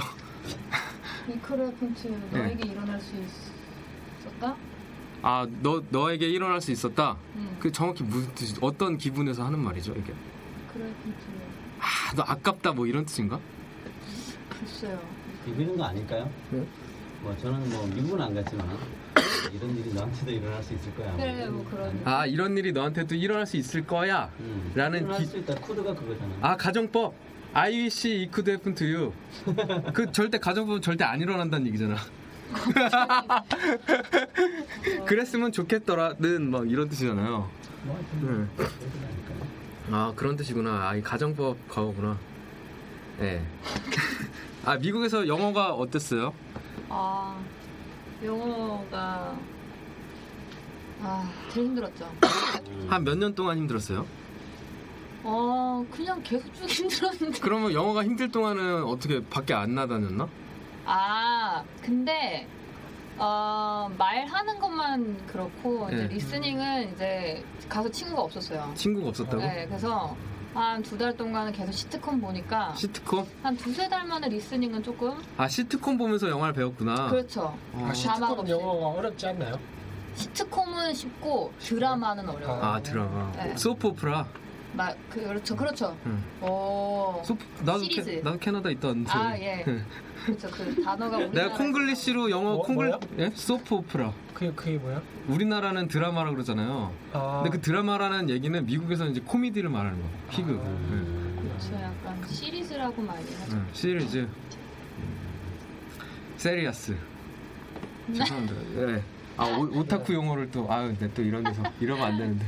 이크레픈트 1.27 2.07
네. 2.31 2.37
너에게 2.37 2.69
일어날 2.69 2.99
수 3.01 3.13
있었다? 3.15 4.55
아, 5.23 5.47
너, 5.61 5.81
너에게 5.89 6.27
일어날 6.27 6.61
수 6.61 6.71
있었다? 6.71 7.17
응. 7.35 7.57
그 7.59 7.71
정확히 7.71 8.03
무슨 8.03 8.33
뜻이, 8.35 8.55
어떤 8.61 8.97
기분에서 8.97 9.43
하는 9.43 9.59
말이죠, 9.59 9.93
이게? 9.93 10.13
아, 11.79 12.13
너 12.15 12.21
아깝다 12.23 12.71
뭐 12.73 12.85
이런 12.85 13.03
뜻인가? 13.05 13.39
글쎄요. 14.49 14.99
이기는 15.47 15.75
거 15.75 15.85
아닐까요? 15.85 16.29
네. 16.51 16.63
뭐 17.21 17.35
저는 17.37 17.67
뭐 17.69 17.87
미국은 17.87 18.21
안 18.21 18.33
갔지만 18.35 18.67
이런 19.53 19.77
일이 19.77 19.93
너한테도 19.93 20.31
일어날 20.31 20.63
수 20.63 20.73
있을 20.73 20.95
거야. 20.95 21.15
그래 21.15 21.47
뭐 21.49 21.65
그런. 21.69 22.01
아 22.05 22.25
이런 22.25 22.57
일이 22.57 22.71
너한테도 22.71 23.15
일어날 23.15 23.45
수 23.45 23.57
있을 23.57 23.85
거야. 23.85 24.29
음. 24.39 24.71
라는 24.75 24.99
일어날 24.99 25.19
기- 25.19 25.25
수 25.25 25.37
있다. 25.37 25.55
코드가 25.55 25.93
그거잖아. 25.95 26.33
아 26.41 26.57
가정법. 26.57 27.13
I 27.53 27.71
wish 27.73 28.07
it 28.07 28.31
could 28.33 28.49
happen 28.49 28.73
to 28.75 28.87
you. 28.87 29.13
그 29.93 30.11
절대 30.11 30.37
가정법은 30.37 30.81
절대 30.81 31.03
안 31.03 31.19
일어난다는 31.19 31.67
얘기잖아. 31.67 31.97
그랬으면 35.05 35.51
좋겠더라는 35.51 36.51
막 36.51 36.69
이런 36.69 36.89
뜻이잖아요. 36.89 37.49
뭐 37.83 38.05
네. 38.21 38.65
아 39.91 40.13
그런 40.15 40.35
뜻이구나. 40.35 40.89
아 40.89 40.95
이 40.95 41.01
가정법 41.01 41.57
과거구나. 41.69 42.17
네. 43.19 43.41
아 44.65 44.77
미국에서 44.77 45.27
영어가 45.27 45.73
어땠어요? 45.73 46.33
아 46.89 47.39
영어가 48.23 49.35
아 51.03 51.31
제일 51.49 51.67
힘들었죠. 51.67 52.09
한 52.89 53.03
몇 53.03 53.17
년 53.17 53.33
동안 53.33 53.57
힘들었어요? 53.57 54.05
어 55.23 55.85
그냥 55.91 56.21
계속 56.23 56.53
쭉 56.53 56.67
힘들었는데. 56.67 57.39
그러면 57.41 57.73
영어가 57.73 58.03
힘들 58.03 58.31
동안은 58.31 58.83
어떻게 58.83 59.23
밖에 59.27 59.53
안 59.53 59.75
나다녔나? 59.75 60.27
아 60.85 61.63
근데 61.81 62.47
어, 63.17 63.91
말하는 63.99 64.59
것만 64.59 65.27
그렇고 65.27 65.87
이제 65.91 66.07
네. 66.07 66.07
리스닝은 66.07 66.93
이제 66.93 67.43
가서 67.69 67.89
친구가 67.89 68.21
없었어요. 68.23 68.71
친구가 68.75 69.09
없었다고? 69.09 69.37
네, 69.37 69.65
그래서 69.67 70.15
한 70.53 70.81
두 70.83 70.97
달 70.97 71.15
동안은 71.15 71.53
계속 71.53 71.71
시트콤 71.71 72.19
보니까 72.19 72.73
시트콤? 72.75 73.25
한 73.41 73.55
두세 73.55 73.87
달 73.87 74.05
만에 74.05 74.27
리스닝은 74.27 74.83
조금 74.83 75.17
아 75.37 75.47
시트콤 75.47 75.97
보면서 75.97 76.29
영화를 76.29 76.53
배웠구나. 76.53 77.09
그렇죠. 77.09 77.57
어. 77.73 77.87
아, 77.89 77.93
자막 77.93 77.95
시트콤 78.15 78.39
없이. 78.39 78.51
영어가 78.51 78.87
어렵지 78.99 79.27
않나요? 79.27 79.57
시트콤은 80.15 80.93
쉽고 80.93 81.53
드라마는 81.59 82.27
어려워요. 82.27 82.61
아 82.61 82.81
드라마. 82.81 83.31
네. 83.33 83.55
soap 83.55 83.87
opera. 83.89 84.27
마, 84.73 84.93
그, 85.09 85.21
그렇죠, 85.21 85.53
그렇죠. 85.55 85.97
응. 86.05 86.23
오, 86.41 87.21
soap 87.25 87.43
나도. 87.63 87.81
캐, 87.87 88.21
나도 88.21 88.37
캐나다 88.39 88.69
있다 88.69 88.87
왔는데. 88.89 89.11
아 89.11 89.37
예, 89.37 89.65
그렇죠. 90.25 90.49
그 90.51 90.83
단어가 90.83 91.17
내가 91.17 91.49
콩글리시로 91.57 92.29
영어 92.29 92.53
뭐- 92.55 92.63
콩글? 92.63 92.99
예? 93.19 93.31
soap 93.33 93.75
opera. 93.75 94.13
그게 94.33 94.51
그게 94.53 94.77
뭐야? 94.77 95.01
우리나라는 95.27 95.87
드라마라 95.87 96.31
그러잖아요. 96.31 96.93
아, 97.13 97.41
근데 97.43 97.57
그 97.57 97.61
드라마라는 97.61 98.29
얘기는 98.29 98.65
미국에서는 98.65 99.11
이제 99.11 99.21
코미디를 99.21 99.69
말하는 99.69 99.99
거야. 99.99 100.09
피그. 100.29 100.51
아. 100.51 100.67
음. 100.67 101.39
그렇죠. 101.41 101.73
약간 101.83 102.27
시리즈라고 102.27 103.01
많이 103.01 103.19
하죠. 103.23 103.51
예. 103.51 103.53
응, 103.55 103.65
시리즈. 103.73 104.27
세리아스. 106.37 106.95
죄송합니다. 108.13 108.55
예. 108.93 109.03
아 109.37 109.45
오, 109.45 109.79
오타쿠 109.79 110.13
용어를 110.13 110.51
또 110.51 110.71
아유, 110.71 110.93
네, 110.99 111.09
또 111.13 111.21
이런 111.21 111.43
데서 111.43 111.63
이러면 111.79 112.03
안 112.05 112.17
되는데. 112.17 112.45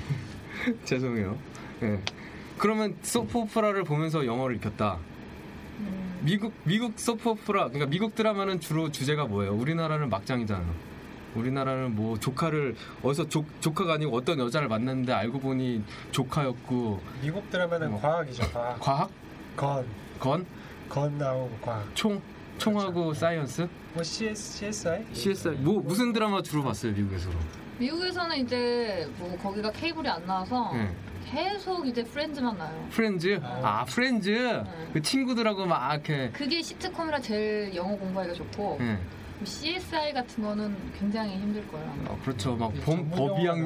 죄송해요. 0.84 1.36
예. 1.82 2.00
그러면 2.58 2.96
소프 3.02 3.38
오프라를 3.38 3.84
보면서 3.84 4.24
영어를 4.24 4.56
익혔다. 4.56 4.98
음, 6.20 6.24
미국 6.24 6.52
미국 6.64 6.98
소프 6.98 7.30
오프라 7.30 7.64
그러니까 7.68 7.86
미국 7.86 8.14
드라마는 8.14 8.60
주로 8.60 8.90
주제가 8.90 9.26
뭐예요? 9.26 9.54
우리나라는 9.54 10.08
막장이잖아. 10.08 10.64
우리나라는 11.34 11.94
뭐 11.94 12.18
조카를 12.18 12.74
어디서 13.02 13.28
조, 13.28 13.44
조카가 13.60 13.94
아니고 13.94 14.16
어떤 14.16 14.38
여자를 14.38 14.68
만났는데 14.68 15.12
알고 15.12 15.38
보니 15.38 15.82
조카였고 16.10 17.00
미국 17.22 17.50
드라마는 17.50 17.90
뭐. 17.90 18.00
과학이죠. 18.00 18.50
과학. 18.52 18.80
과학 18.80 19.10
gun, 19.56 19.86
gun 20.18 20.46
gun 20.88 21.18
나오고 21.18 21.50
과학. 21.62 21.84
총 21.94 22.20
총하고 22.58 23.12
science 23.12 23.68
뭐 23.92 24.02
CS, 24.02 24.58
CSI? 24.58 25.04
CSI 25.12 25.56
뭐 25.56 25.82
무슨 25.82 26.12
드라마 26.12 26.40
주로 26.42 26.62
봤어요 26.62 26.92
미국에서? 26.92 27.28
미국에서는 27.78 28.36
이제 28.38 29.06
뭐 29.18 29.36
거기가 29.36 29.70
케이블이 29.72 30.08
안 30.08 30.24
나와서 30.24 30.70
예. 30.74 30.88
계속 31.30 31.86
이제 31.86 32.02
프렌즈만 32.04 32.56
나요. 32.56 32.86
프렌즈 32.90 33.38
아 33.42 33.84
프렌즈 33.84 34.62
그 34.92 35.02
친구들하고 35.02 35.66
막 35.66 35.92
이렇게 35.92 36.30
그게 36.30 36.62
시트콤이라 36.62 37.20
제일 37.20 37.74
영어 37.74 37.96
공부하기가 37.96 38.34
좋고 38.34 38.78
예. 38.80 38.98
CSI 39.44 40.12
같은 40.14 40.42
거는 40.44 40.74
굉장히 40.98 41.36
힘들 41.36 41.66
거예요. 41.68 41.90
아마. 41.90 42.10
어, 42.10 42.18
그렇죠 42.22 42.56
막이 42.56 42.80
범, 42.80 43.10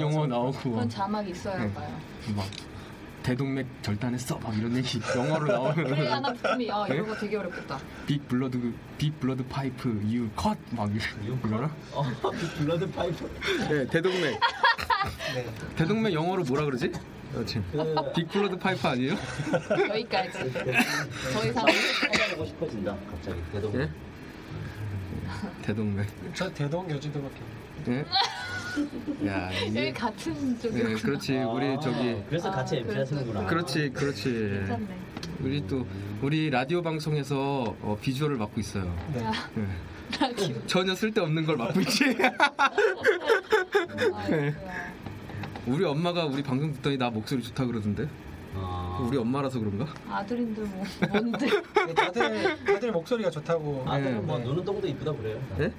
용어 0.00 0.26
나와서 0.26 0.26
나오고 0.26 0.70
그런 0.72 0.88
자막이 0.88 1.30
있어야 1.30 1.54
네. 1.56 1.60
할까요? 1.62 2.00
막 2.34 2.46
대동맥 3.22 3.66
절단했어 3.82 4.38
막 4.38 4.56
이런 4.56 4.74
얘기 4.76 4.98
영어로 5.14 5.44
그래 5.44 5.52
나오는 5.86 6.10
하나 6.10 6.32
붙으면 6.32 6.70
아 6.70 6.88
네? 6.88 6.94
이런 6.94 7.06
거 7.06 7.14
되게 7.16 7.36
어렵겠다. 7.36 7.78
빅 8.06 8.26
블러드 8.26 8.72
빅 8.96 9.20
블러드 9.20 9.44
파이프 9.44 10.00
유컷막 10.08 10.90
이러나? 11.44 11.70
어, 11.92 12.02
블러드 12.58 12.90
파이프. 12.90 13.30
네 13.68 13.86
대동맥 13.86 14.40
네. 15.34 15.46
대동맥 15.76 16.14
영어로 16.14 16.42
뭐라 16.44 16.64
그러지? 16.64 16.90
여친 17.34 17.62
그빅 17.70 18.28
블러드 18.28 18.56
파이프 18.56 18.86
아니에요? 18.88 19.14
여기까지. 19.88 20.52
더 21.32 21.46
이상 21.46 21.66
찾아보고 22.10 22.44
싶어진다. 22.46 22.96
갑자기 23.10 23.40
대동. 23.52 23.80
예? 23.80 23.90
대동맥 25.62 26.06
저 26.34 26.52
대동 26.52 26.90
여주도밖에. 26.90 27.36
예? 27.88 28.04
야 29.26 29.50
여기 29.56 29.66
이게 29.68 29.92
같은 29.92 30.58
쪽이 30.60 30.78
예, 30.78 30.82
그렇지 30.94 31.36
우리 31.38 31.66
아, 31.68 31.80
저기 31.80 32.16
그래서 32.28 32.50
같이 32.50 32.76
아, 32.76 32.78
MC 32.80 32.94
하시는구나. 32.98 33.46
그렇지 33.46 33.90
그렇지 33.90 34.24
괜찮네. 34.30 34.86
우리 35.40 35.66
또 35.66 35.86
우리 36.20 36.50
라디오 36.50 36.82
방송에서 36.82 37.74
어, 37.80 37.96
비주얼을 38.00 38.36
맡고 38.36 38.60
있어요 38.60 38.84
네. 39.14 39.24
예. 39.58 39.66
라디오. 40.20 40.66
전혀 40.66 40.94
쓸데없는 40.94 41.46
걸 41.46 41.56
맡고 41.56 41.80
있지 41.80 42.04
아이고야. 44.14 44.89
우리 45.70 45.84
엄마가 45.84 46.24
우리 46.26 46.42
방송 46.42 46.72
듣더니 46.72 46.96
나 46.98 47.10
목소리 47.10 47.40
좋다 47.42 47.64
그러던데 47.64 48.08
아, 48.56 48.98
우리 49.06 49.16
엄마라서 49.16 49.60
그런가? 49.60 49.86
아들인들 50.08 50.64
뭐 50.64 50.84
뭔데? 51.08 51.48
다들 51.94 52.64
다들 52.64 52.90
목소리가 52.90 53.30
좋다고. 53.30 53.84
아들은 53.86 54.14
네, 54.14 54.20
뭐 54.20 54.38
네. 54.38 54.44
노는 54.44 54.64
똥도 54.64 54.88
이쁘다 54.88 55.12
그래요. 55.12 55.40
예? 55.60 55.72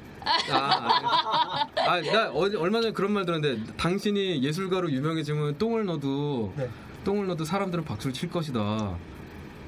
아, 0.54 1.68
아, 1.76 2.02
나 2.02 2.32
어제 2.32 2.56
얼마 2.56 2.80
전에 2.80 2.94
그런 2.94 3.12
말 3.12 3.26
들었는데 3.26 3.74
당신이 3.76 4.42
예술가로 4.42 4.90
유명해지면 4.90 5.58
똥을 5.58 5.86
넣어도 5.86 6.54
네. 6.56 6.70
똥을 7.04 7.28
넣어도 7.28 7.44
사람들은 7.44 7.84
박수를 7.84 8.14
칠 8.14 8.30
것이다. 8.30 8.96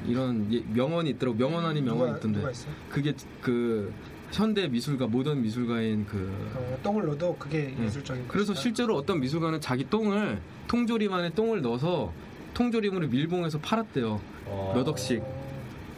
이런 0.08 0.48
예- 0.54 0.64
명언이 0.74 1.10
있더라고. 1.12 1.38
명언 1.38 1.66
아닌 1.66 1.84
명언이 1.84 2.18
있던데. 2.18 2.40
누가? 2.40 2.52
그게 2.90 3.14
그 3.42 3.94
현대 4.34 4.68
미술가, 4.68 5.06
모던 5.06 5.44
미술가인 5.44 6.08
그 6.08 6.32
어, 6.56 6.80
똥을 6.82 7.06
넣어도 7.06 7.36
그게 7.38 7.74
네. 7.78 7.86
예술적인. 7.86 8.28
그래서 8.28 8.54
것이다. 8.54 8.62
실제로 8.62 8.98
어떤 8.98 9.20
미술가는 9.20 9.62
자기 9.62 9.88
똥을 9.88 10.42
통조림 10.68 11.14
안에 11.14 11.30
똥을 11.36 11.62
넣어서 11.62 12.12
통조림으로 12.56 13.08
밀봉해서 13.10 13.60
팔았대요. 13.60 14.20
어, 14.48 14.74
몇 14.76 14.88
억씩. 14.88 15.22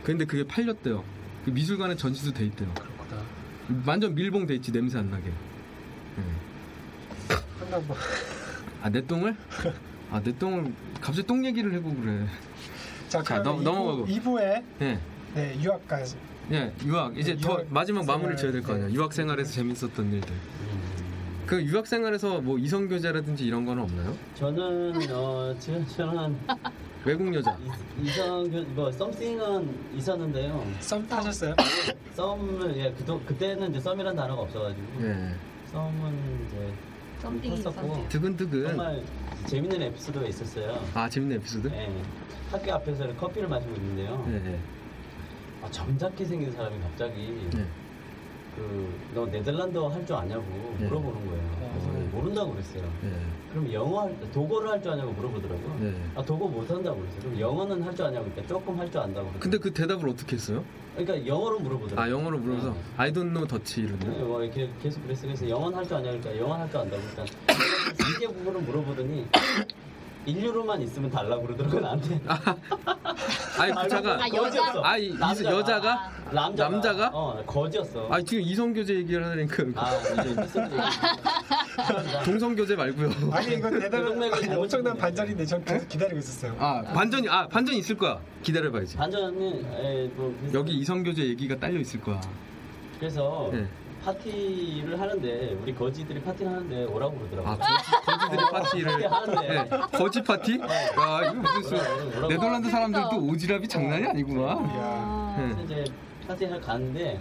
근데 0.03 0.25
그게 0.25 0.45
팔렸대요. 0.45 1.03
그 1.45 1.49
미술관에 1.51 1.95
전시도 1.95 2.33
돼 2.33 2.45
있대요. 2.45 2.71
그렇구나. 2.73 3.23
완전 3.86 4.13
밀봉 4.13 4.45
돼 4.45 4.55
있지 4.55 4.71
냄새 4.71 4.99
안 4.99 5.09
나게. 5.09 5.29
예. 5.29 7.36
한번 7.59 7.88
뭐. 7.88 7.95
아내 8.81 9.01
똥을? 9.05 9.36
아 10.11 10.21
내 10.21 10.38
똥을 10.38 10.73
갑자기 11.01 11.25
똥 11.25 11.45
얘기를 11.45 11.73
해고 11.73 11.93
그래. 11.95 12.25
자, 13.07 13.23
자, 13.23 13.41
넘- 13.41 13.63
넘어가고. 13.63 14.05
2부에 14.07 14.63
예. 14.81 14.99
네, 15.33 15.57
유학까지. 15.61 16.15
예, 16.51 16.71
유학 16.85 17.17
이제 17.17 17.35
네, 17.35 17.41
더 17.41 17.53
유학 17.53 17.65
마지막 17.69 18.05
마무리를 18.05 18.37
지어야 18.37 18.51
될 18.51 18.61
거 18.61 18.73
아니야. 18.73 18.87
네. 18.87 18.93
유학 18.93 19.13
생활에서 19.13 19.51
재밌었던 19.51 20.13
일들. 20.13 20.29
음. 20.31 21.43
그 21.47 21.63
유학 21.63 21.87
생활에서 21.87 22.39
뭐 22.41 22.57
이성 22.57 22.87
교제라든지 22.87 23.45
이런 23.45 23.65
거는 23.65 23.83
없나요? 23.83 24.15
저는 24.35 24.93
어 25.11 25.55
지금 25.59 25.85
저는 25.87 26.37
외국 27.03 27.33
여자. 27.33 27.55
이- 28.01 28.07
이성 28.07 28.49
그- 28.49 28.65
뭐 28.75 28.91
썸띵은 28.91 29.95
있었는데요. 29.95 30.65
썸 30.79 31.07
타셨어요? 31.07 31.55
썸을 32.15 32.77
예 32.77 32.91
그도 32.91 33.19
그때는 33.21 33.71
이제 33.71 33.79
썸이란 33.79 34.15
단어가 34.15 34.41
없어가지고 34.43 34.83
예. 35.01 35.33
썸은 35.71 36.45
이제 36.47 36.73
썸띵이 37.21 37.55
탔었고 37.63 37.87
있었네. 37.87 38.09
두근두근. 38.09 38.67
정말 38.67 39.03
재밌는 39.47 39.81
에피소드가 39.83 40.27
있었어요. 40.27 40.79
아 40.93 41.09
재밌는 41.09 41.37
에피소드? 41.37 41.67
예, 41.73 41.91
학교 42.51 42.73
앞에서 42.73 43.07
커피를 43.15 43.47
마시고 43.47 43.73
있는데요. 43.75 44.25
예. 44.29 44.35
예. 44.53 44.59
아, 45.66 45.72
점잖게 45.72 46.26
생긴 46.26 46.51
사람이 46.51 46.80
갑자기 46.80 47.47
예. 47.55 47.66
그너 48.55 49.26
네덜란드어 49.26 49.89
할 49.89 50.05
줄 50.05 50.16
아냐고 50.16 50.43
예. 50.80 50.84
물어보는 50.86 51.26
거예요. 51.28 51.70
그래서 51.74 51.89
어. 51.89 52.09
모른다고 52.13 52.51
그랬어요. 52.53 52.84
예. 53.03 53.11
그럼 53.51 53.74
영어 53.74 54.01
할 54.03 54.32
도거를 54.32 54.70
할 54.70 54.82
줄 54.82 54.91
아냐고 54.91 55.11
물어보더라고요. 55.13 55.78
예. 55.88 55.95
아 56.16 56.24
도거 56.24 56.47
못 56.47 56.70
한다고 56.70 56.99
그랬어요. 56.99 57.22
그럼 57.22 57.39
영어는 57.39 57.82
할 57.84 57.95
줄 57.95 58.05
아냐고 58.05 58.26
그러니까 58.30 58.47
조금 58.47 58.80
할 58.80 58.89
줄 58.91 59.01
안다고. 59.01 59.26
그랬어요. 59.28 59.39
근데 59.41 59.57
그 59.57 59.74
대답을 59.74 60.07
어떻게 60.07 60.36
했어요? 60.36 60.63
그러니까 60.95 61.28
영어로 61.28 61.59
물어보더라고요. 61.59 61.99
아 62.05 62.09
영어로 62.18 62.38
물어서 62.38 62.70
네. 62.72 62.80
I 62.97 63.11
don't 63.11 63.34
know 63.34 63.45
Dutch 63.47 63.82
네, 63.82 63.88
이러네. 63.88 64.20
뭐 64.24 64.43
이렇게 64.43 64.70
계속 64.84 65.01
그랬어요. 65.03 65.28
그래서 65.28 65.49
영어는 65.49 65.78
할줄 65.80 65.97
아냐 65.97 66.11
그러니까 66.11 66.38
영어 66.38 66.53
할 66.53 66.70
줄 66.70 66.80
안다고 66.80 67.01
그러니까 67.11 67.36
세계 68.13 68.28
부분을 68.28 68.61
물어보더니 68.61 69.26
인류로만 70.26 70.82
있으면 70.82 71.09
달라고 71.09 71.43
그러더라고요 71.43 71.82
나한테. 71.82 72.19
아니 73.59 73.73
그 73.73 73.88
잠깐. 73.89 74.19
아, 74.21 74.28
여자? 74.34 74.82
아, 74.84 74.97
이, 74.97 75.07
이- 75.07 75.13
남자가. 75.17 75.51
여자가? 75.57 76.11
남자가. 76.32 76.69
남자가? 76.69 77.11
어, 77.13 77.43
거지였어. 77.45 78.07
아 78.11 78.21
지금 78.21 78.43
이성교제 78.43 78.95
얘기를 78.95 79.23
하니까 79.26 79.63
아, 79.76 79.91
이제 79.95 80.41
미스터리. 80.41 80.76
동성교제 82.26 82.76
말고요. 82.76 83.09
아니 83.32 83.49
대단한 83.61 84.05
동맥을 84.05 84.34
아니, 84.38 84.45
잘못 84.45 84.61
엄청난. 84.63 84.97
반전인데 84.97 85.45
전 85.45 85.63
계속 85.63 85.88
기다리고 85.88 86.17
있었어요. 86.19 86.55
아 86.59 86.82
반전이 86.82 87.30
아 87.30 87.47
반전 87.47 87.76
있을 87.76 87.95
거야. 87.97 88.19
기다려봐야지. 88.41 88.97
반전은 88.97 89.65
에, 89.76 90.07
뭐 90.15 90.36
여기 90.53 90.73
이성교제 90.80 91.23
얘기가 91.23 91.55
딸려 91.57 91.80
있을 91.80 92.01
거야. 92.01 92.19
그래서 92.99 93.49
네. 93.53 93.67
파티를 94.06 94.99
하는데 95.01 95.58
우리 95.62 95.74
거지들이 95.74 96.22
파티를 96.22 96.51
하는데 96.51 96.84
오라고 96.86 97.18
그러더라고요. 97.18 97.53
아 97.53 97.58
거지, 97.58 97.91
거지들이 98.06 98.51
파티를 98.51 99.12
하는데 99.12 99.47
네, 99.47 99.70
거지 99.97 100.24
파티? 100.24 100.60
야 100.60 101.22
이거 101.32 101.34
무슨 101.34 101.64
수- 101.64 102.28
네덜란드 102.28 102.70
사람들도 102.70 103.10
오지랖이 103.10 103.68
장난이 103.68 104.06
아니구만. 104.06 104.58
아, 104.58 105.36
네. 105.39 105.43
그래서 105.56 105.62
이제 105.64 105.84
파티를 106.28 106.62
가는데 106.62 107.20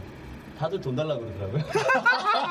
다들 0.58 0.80
돈 0.80 0.94
달라고 0.94 1.20
그러더라고요. 1.22 1.62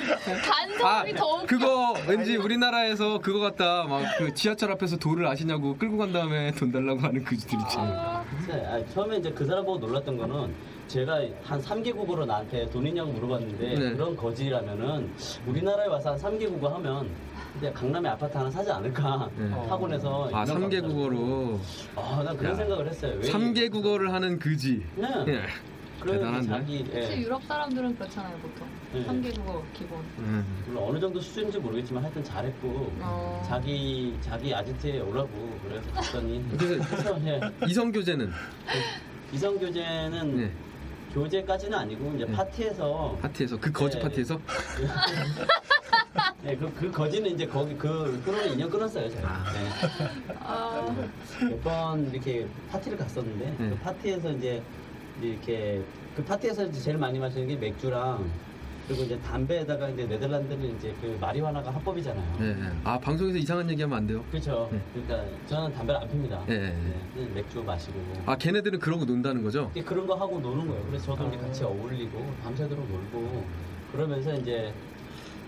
간, 0.00 0.78
간섭이 0.78 1.14
더 1.14 1.26
웃겨. 1.26 1.42
아, 1.42 1.46
그거 1.46 1.94
왠지 2.08 2.36
우리나라에서 2.36 3.18
그거 3.18 3.40
같다. 3.40 3.84
막 3.84 4.00
그 4.18 4.34
지하철 4.34 4.70
앞에서 4.72 4.96
돌을 4.96 5.26
아시냐고 5.26 5.76
끌고 5.76 5.96
간 5.98 6.12
다음에 6.12 6.50
돈 6.52 6.70
달라고 6.72 7.00
하는 7.00 7.24
그지들 7.24 7.58
있지. 7.60 7.76
아, 7.78 8.24
그래서 8.46 8.66
아, 8.66 8.84
처음에 8.92 9.16
이제 9.18 9.30
그 9.30 9.44
사람 9.46 9.64
보고 9.64 9.78
놀랐던 9.78 10.16
거는 10.16 10.52
제가 10.88 11.20
한 11.44 11.62
3개국어로 11.62 12.26
나한테 12.26 12.68
돈 12.70 12.86
있냐고 12.86 13.12
물어봤는데 13.12 13.74
네. 13.78 13.90
그런 13.92 14.16
거지라면은 14.16 15.08
우리나라에 15.46 15.86
와서 15.86 16.10
한 16.12 16.18
3개국어 16.18 16.72
하면 16.74 17.08
이제 17.58 17.70
강남에 17.72 18.08
아파트 18.08 18.36
하나 18.36 18.50
사지 18.50 18.70
않을까 18.70 19.28
네. 19.36 19.48
학원에서 19.68 20.28
아, 20.32 20.42
인형 20.42 20.68
3개 20.68 20.80
갖고 20.82 20.88
국어로 20.94 21.60
아, 21.96 22.22
난 22.24 22.36
그런 22.36 22.52
야. 22.52 22.56
생각을 22.56 22.88
했어요. 22.88 23.14
왜 23.22 23.30
3개 23.30 23.70
국어를 23.70 24.12
하는 24.12 24.38
그지. 24.38 24.84
네. 24.96 25.08
예. 25.28 25.42
그래서 26.00 26.18
대단한데? 26.18 26.48
자기 26.48 26.84
예. 26.94 27.18
유럽 27.20 27.42
사람들은 27.44 27.96
그렇잖아요, 27.96 28.36
보통. 28.38 28.66
네. 28.92 29.04
3개국어 29.06 29.62
기본. 29.74 29.98
음. 30.18 30.44
물론 30.66 30.84
어느 30.88 30.98
정도 30.98 31.20
수준인지 31.20 31.58
모르겠지만 31.58 32.02
하여튼 32.02 32.24
잘했고 32.24 32.92
어. 33.00 33.42
자기 33.46 34.14
자기 34.20 34.54
아지트에 34.54 35.00
오라고 35.00 35.28
그래서 35.62 35.90
갔더니 35.92 36.44
그래서 36.58 36.88
그래서 36.88 37.20
예. 37.26 37.40
이성 37.66 37.92
교제는 37.92 38.30
이성 39.32 39.58
교제는 39.58 40.36
네. 40.36 40.50
교제까지는 41.14 41.78
아니고 41.78 42.12
이제 42.16 42.24
네. 42.24 42.32
파티에서 42.32 43.18
파티에서 43.22 43.58
그 43.60 43.70
거지 43.70 43.96
네. 43.96 44.02
파티에서 44.02 44.40
네, 46.42 46.56
그, 46.58 46.72
그 46.74 46.90
거지는 46.90 47.30
이제 47.32 47.46
거기 47.46 47.76
그 47.76 48.20
끌어는 48.24 48.52
인연 48.54 48.70
끊었어요 48.70 49.08
제가 49.10 49.28
아. 49.28 49.44
아, 50.40 50.96
몇 51.48 51.60
번 51.62 52.10
이렇게 52.12 52.46
파티를 52.70 52.96
갔었는데 52.98 53.54
네. 53.58 53.68
그 53.70 53.76
파티에서 53.78 54.30
이제 54.32 54.62
이렇게 55.28 55.82
그 56.16 56.24
파티에서 56.24 56.66
이제 56.66 56.80
제일 56.80 56.98
많이 56.98 57.18
마시는 57.18 57.46
게 57.48 57.56
맥주랑 57.56 58.30
그리고 58.86 59.04
이제 59.04 59.16
담배에다가 59.20 59.88
이제 59.90 60.04
네덜란드는 60.04 60.76
이제 60.76 60.92
그 61.00 61.16
마리화나가 61.20 61.70
합법이잖아요. 61.70 62.36
네. 62.40 62.54
네. 62.54 62.72
아 62.82 62.98
방송에서 62.98 63.38
이상한 63.38 63.70
얘기하면 63.70 63.98
안 63.98 64.06
돼요. 64.06 64.24
그렇죠. 64.30 64.68
네. 64.72 64.80
그러니까 64.92 65.38
저는 65.46 65.72
담배를 65.72 66.00
안 66.00 66.08
핍니다. 66.08 66.44
네, 66.46 66.58
네, 66.58 66.68
네. 66.72 67.00
그냥 67.14 67.34
맥주 67.34 67.62
마시고 67.62 67.94
아 68.26 68.36
걔네들은 68.36 68.80
그러고 68.80 69.04
논다는 69.04 69.44
거죠? 69.44 69.70
이제 69.72 69.84
그런 69.84 70.06
거 70.06 70.14
하고 70.16 70.40
노는 70.40 70.66
거예요. 70.66 70.84
그래서 70.86 71.14
저도 71.14 71.28
이제 71.28 71.36
아. 71.36 71.40
같이 71.40 71.62
어울리고 71.64 72.34
밤새도록 72.42 72.90
놀고 72.90 73.44
그러면서 73.92 74.34
이제 74.34 74.72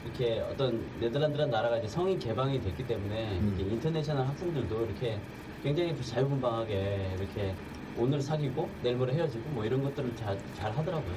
이렇게 0.04 0.40
어떤 0.40 0.80
네덜란드라는 1.00 1.50
나라가 1.50 1.78
이제 1.78 1.88
성인 1.88 2.18
개방이 2.18 2.60
됐기 2.60 2.86
때문에 2.86 3.40
음. 3.40 3.52
이제 3.54 3.68
인터내셔널 3.74 4.26
학생들도 4.26 4.84
이렇게 4.86 5.18
굉장히 5.64 5.96
자유분방하게 6.00 7.16
이렇게 7.18 7.54
오늘 7.96 8.20
사귀고 8.20 8.68
내일 8.82 8.96
모레 8.96 9.14
헤어지고 9.14 9.50
뭐 9.50 9.64
이런 9.64 9.82
것들을 9.82 10.16
잘, 10.16 10.38
잘 10.54 10.72
하더라고요. 10.72 11.14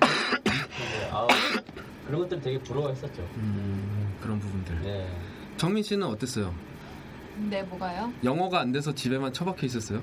그래서 0.00 1.16
아, 1.16 1.26
그런 2.06 2.20
것들 2.22 2.40
되게 2.40 2.58
부러워했었죠. 2.58 3.22
음, 3.36 4.16
그런 4.20 4.38
부분들. 4.38 4.82
네. 4.82 5.08
정민 5.56 5.82
씨는 5.82 6.06
어땠어요? 6.06 6.54
네, 7.36 7.62
뭐가요? 7.62 8.12
영어가 8.24 8.60
안 8.60 8.72
돼서 8.72 8.94
집에만 8.94 9.32
처박혀 9.32 9.66
있었어요? 9.66 10.02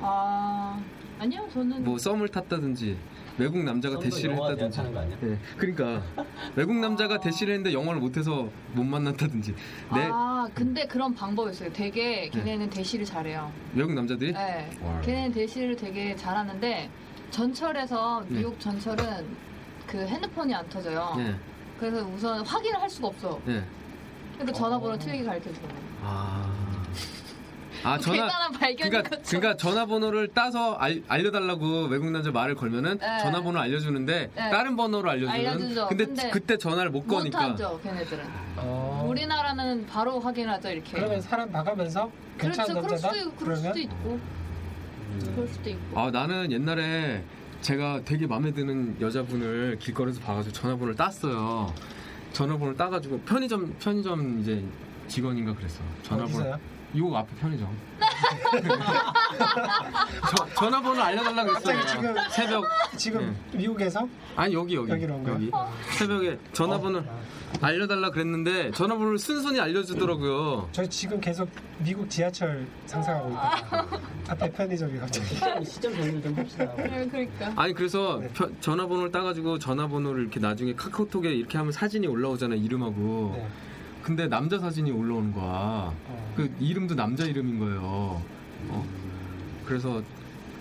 아, 0.00 0.82
아니요, 1.18 1.48
저는. 1.52 1.84
뭐 1.84 1.98
썸을 1.98 2.28
탔다든지 2.28 2.98
외국 3.38 3.62
남자가 3.62 3.98
대시를 3.98 4.34
했다든지. 4.34 4.80
예, 5.24 5.38
그러니까 5.56 6.02
외국 6.54 6.76
남자가 6.76 7.18
대시를 7.18 7.54
했는데 7.54 7.72
영어를 7.72 8.00
못해서 8.00 8.48
못 8.72 8.84
만났다든지. 8.84 9.54
네, 9.94 10.10
아, 10.12 10.48
근데 10.54 10.86
그런 10.86 11.14
방법이 11.14 11.50
있어요. 11.50 11.72
되게 11.72 12.28
걔네는 12.28 12.70
대시를 12.70 13.04
잘해요. 13.04 13.50
외국 13.74 13.94
남자들이 13.94 14.32
네. 14.32 14.70
와. 14.82 15.00
걔네는 15.00 15.32
대시를 15.32 15.76
되게 15.76 16.14
잘하는데 16.14 16.90
전철에서 17.30 18.24
네. 18.28 18.38
미국 18.38 18.60
전철은 18.60 19.26
그 19.86 19.98
핸드폰이 20.06 20.54
안 20.54 20.68
터져요. 20.68 21.14
예, 21.18 21.34
그래서 21.80 22.06
우선 22.06 22.44
확인을 22.44 22.80
할 22.80 22.88
수가 22.88 23.08
없어. 23.08 23.40
예. 23.48 23.64
그러니까 24.34 24.58
전화번호 24.58 24.98
틀리게 24.98 25.24
가르쳐 25.24 25.52
주는 25.52 25.68
거예요. 25.68 25.82
아, 26.02 26.61
아 27.84 27.98
전화. 27.98 28.22
대단한 28.26 28.52
발견인 28.52 28.90
그러니까. 28.90 29.16
그러니까 29.22 29.56
전화번호를 29.56 30.28
따서 30.28 30.74
알, 30.74 31.02
알려달라고 31.08 31.86
외국 31.86 32.10
남자 32.10 32.30
말을 32.30 32.54
걸면은 32.54 32.98
네. 32.98 33.18
전화번호 33.20 33.58
알려주는데 33.60 34.30
네. 34.34 34.50
다른 34.50 34.76
번호로 34.76 35.10
알려주는. 35.10 35.32
알려주죠. 35.32 35.88
근데, 35.88 36.04
근데 36.06 36.30
그때 36.30 36.56
전화를 36.58 36.90
못 36.90 37.06
거니까. 37.06 37.48
못하죠, 37.48 37.80
걔네들은. 37.82 38.24
어. 38.58 39.06
우리나라는 39.08 39.86
바로 39.86 40.20
확인하죠, 40.20 40.70
이렇게. 40.70 40.92
그러면 40.92 41.20
사람 41.20 41.50
그렇죠, 41.50 42.10
괜찮은 42.38 42.82
그럴 42.82 42.90
남자다? 42.92 43.14
수도, 43.14 43.16
있고, 43.28 43.36
그럴 43.36 43.56
그러면 43.56 43.72
수도 43.72 43.78
있고, 43.80 44.20
그럴 45.34 45.48
수도 45.48 45.70
있고. 45.70 46.00
아 46.00 46.10
나는 46.10 46.52
옛날에 46.52 47.24
제가 47.60 48.02
되게 48.04 48.26
마음에 48.26 48.52
드는 48.52 48.96
여자분을 49.00 49.78
길거리에서 49.80 50.20
봐가지고 50.20 50.52
전화번호를 50.52 50.96
땄어요. 50.96 51.72
전화번호를 52.32 52.76
따가지고 52.76 53.20
편의점 53.20 53.76
편의점 53.78 54.40
이제 54.40 54.64
직원인가 55.08 55.54
그랬어. 55.54 55.80
전화번호 56.02 56.38
어디서요? 56.38 56.58
요 56.98 57.16
앞에 57.16 57.34
편의점. 57.36 57.68
저, 60.36 60.46
전화번호 60.54 61.00
알려달라 61.02 61.44
그랬어요. 61.44 61.76
갑자기 61.78 61.88
지금- 61.88 62.14
새벽 62.30 62.64
지금 62.96 63.36
미국에서 63.52 64.06
아니 64.36 64.54
여기 64.54 64.74
여기 64.74 64.90
여기로 64.90 65.14
온 65.16 65.24
거야? 65.24 65.34
여기 65.34 65.50
새벽에 65.96 66.38
전화번호 66.52 66.98
어, 66.98 67.20
알려달라 67.60 68.10
그랬는데 68.10 68.70
전화번호를 68.72 69.18
순순히 69.18 69.60
알려주더라고요. 69.60 70.68
저 70.72 70.84
지금 70.86 71.20
계속 71.20 71.48
미국 71.78 72.08
지하철 72.10 72.66
상상하고 72.86 73.30
있다가 73.30 73.88
앞에 74.28 74.50
편의점이 74.52 74.98
갑자기 74.98 75.26
시점, 75.34 75.64
시점 75.64 75.94
정리를 75.94 76.22
좀 76.22 76.34
합시다. 76.36 76.72
네, 76.76 77.06
그러니까. 77.10 77.52
아니 77.56 77.72
그래서 77.74 78.18
네. 78.20 78.28
편- 78.34 78.54
전화번호를 78.60 79.10
따가지고 79.12 79.58
전화번호를 79.58 80.22
이렇게 80.22 80.40
나중에 80.40 80.74
카카오톡에 80.74 81.30
이렇게 81.32 81.58
하면 81.58 81.72
사진이 81.72 82.06
올라오잖아요 82.06 82.58
이름하고 82.60 83.32
네. 83.36 83.46
근데 84.02 84.26
남자 84.28 84.58
사진이 84.58 84.90
올라오는 84.90 85.32
거야 85.32 85.44
어. 85.44 86.34
그 86.36 86.52
이름도 86.58 86.94
남자 86.94 87.24
이름인 87.24 87.58
거예요 87.58 87.80
어. 88.68 88.86
그래서 89.64 90.02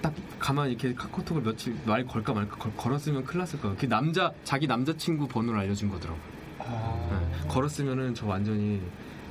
딱 0.01 0.13
가만히 0.39 0.71
이렇게 0.73 0.93
카카오톡을 0.93 1.43
며칠 1.43 1.75
말 1.85 2.05
걸까 2.05 2.33
말까 2.33 2.55
걸, 2.57 2.71
걸었으면 2.75 3.23
큰일 3.23 3.39
났을 3.39 3.59
거야 3.59 3.75
그 3.77 3.87
남자 3.87 4.31
자기 4.43 4.67
남자친구 4.67 5.27
번호를 5.27 5.59
알려준 5.59 5.89
거더라고 5.89 6.19
아, 6.59 7.07
네. 7.41 7.47
걸었으면은 7.47 8.13
저 8.15 8.27
완전히 8.27 8.81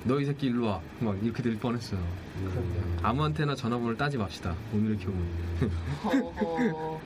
너 0.04 0.18
이 0.20 0.24
새끼 0.24 0.46
일로 0.46 0.66
와 0.66 0.80
막 1.00 1.16
이렇게 1.22 1.42
될 1.42 1.58
뻔했어요 1.58 2.00
그럼요. 2.40 2.68
아무한테나 3.02 3.54
전화번호를 3.54 3.96
따지 3.96 4.16
맙시다 4.16 4.54
오늘의 4.72 4.96
교훈. 4.98 5.26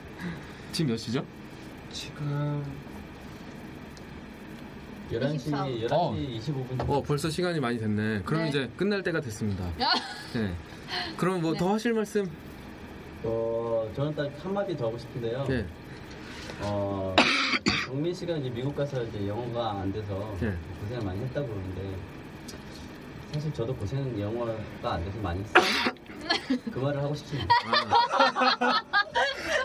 지금 0.71 0.91
몇 0.91 0.97
시죠? 0.97 1.23
지금 1.91 2.63
11시, 5.11 5.35
24. 5.35 5.65
11시 5.65 5.91
어. 5.91 6.13
25분. 6.13 6.89
어 6.89 7.01
벌써 7.01 7.29
시간이 7.29 7.59
많이 7.59 7.77
됐네. 7.77 8.21
그럼 8.23 8.43
네. 8.43 8.49
이제 8.49 8.71
끝날 8.75 9.03
때가 9.03 9.21
됐습니다. 9.21 9.65
야. 9.79 9.93
네. 10.33 10.53
그럼 11.17 11.41
뭐 11.41 11.53
네. 11.53 11.59
더 11.59 11.73
하실 11.73 11.93
말씀? 11.93 12.29
어, 13.23 13.89
저는 13.95 14.15
딱 14.15 14.29
한마디 14.43 14.75
더 14.77 14.87
하고 14.87 14.97
싶은데요. 14.97 15.45
네. 15.47 15.65
어, 16.61 17.15
정민 17.85 18.13
씨가 18.13 18.37
이제 18.37 18.49
미국 18.49 18.75
가서 18.75 19.03
이제 19.03 19.27
영어가 19.27 19.81
안 19.81 19.91
돼서 19.91 20.35
네. 20.39 20.53
고생을 20.81 21.03
많이 21.03 21.19
했다고 21.21 21.47
그러는데 21.47 21.97
사실 23.33 23.53
저도 23.53 23.75
고생은 23.75 24.19
영어가 24.19 24.93
안 24.93 25.03
돼서 25.03 25.19
많이 25.19 25.41
했어요. 25.41 25.65
그 26.71 26.79
말을 26.79 27.01
하고 27.01 27.13
싶습니다. 27.15 27.49
아, 28.59 28.81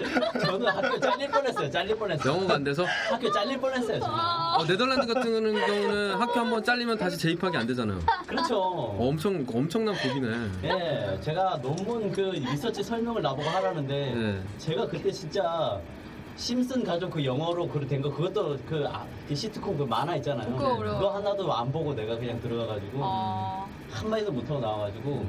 저는 0.40 0.66
학교 0.66 0.98
잘릴 0.98 1.28
뻔했어요. 1.30 1.70
잘릴 1.70 1.96
뻔했어요. 1.96 2.32
영어가 2.34 2.54
안 2.54 2.64
돼서 2.64 2.84
학교 3.08 3.30
잘릴 3.30 3.58
뻔했어요. 3.60 4.00
저는. 4.00 4.14
어, 4.14 4.64
네덜란드 4.66 5.06
같은 5.12 5.22
경우는 5.32 6.14
학교 6.14 6.40
한번 6.40 6.62
잘리면 6.64 6.98
다시 6.98 7.18
재입학이 7.18 7.56
안 7.56 7.66
되잖아요. 7.66 8.00
그렇죠. 8.26 8.60
어, 8.60 9.08
엄청 9.08 9.44
엄청난 9.52 9.94
법이네. 9.94 10.48
예, 10.64 11.20
제가 11.20 11.58
논문 11.62 12.12
그 12.12 12.20
리서치 12.20 12.82
설명을 12.82 13.22
나보고 13.22 13.48
하라는데 13.48 14.14
네. 14.14 14.42
제가 14.58 14.86
그때 14.86 15.10
진짜 15.10 15.78
심슨 16.44 16.82
가족 16.82 17.10
그 17.10 17.22
영어로 17.22 17.68
그된거 17.68 18.10
그것도 18.10 18.56
그, 18.66 18.82
아, 18.88 19.06
그 19.28 19.34
시트콤 19.34 19.76
그 19.76 19.82
만화 19.82 20.16
있잖아요. 20.16 20.50
그거 20.56 20.74
어려워. 20.74 20.98
그거 20.98 21.14
하나도 21.16 21.52
안 21.52 21.70
보고 21.70 21.94
내가 21.94 22.16
그냥 22.16 22.40
들어가가지고 22.40 22.92
어, 23.02 23.68
한마디도 23.90 24.32
못하고 24.32 24.58
나와가지고 24.58 25.26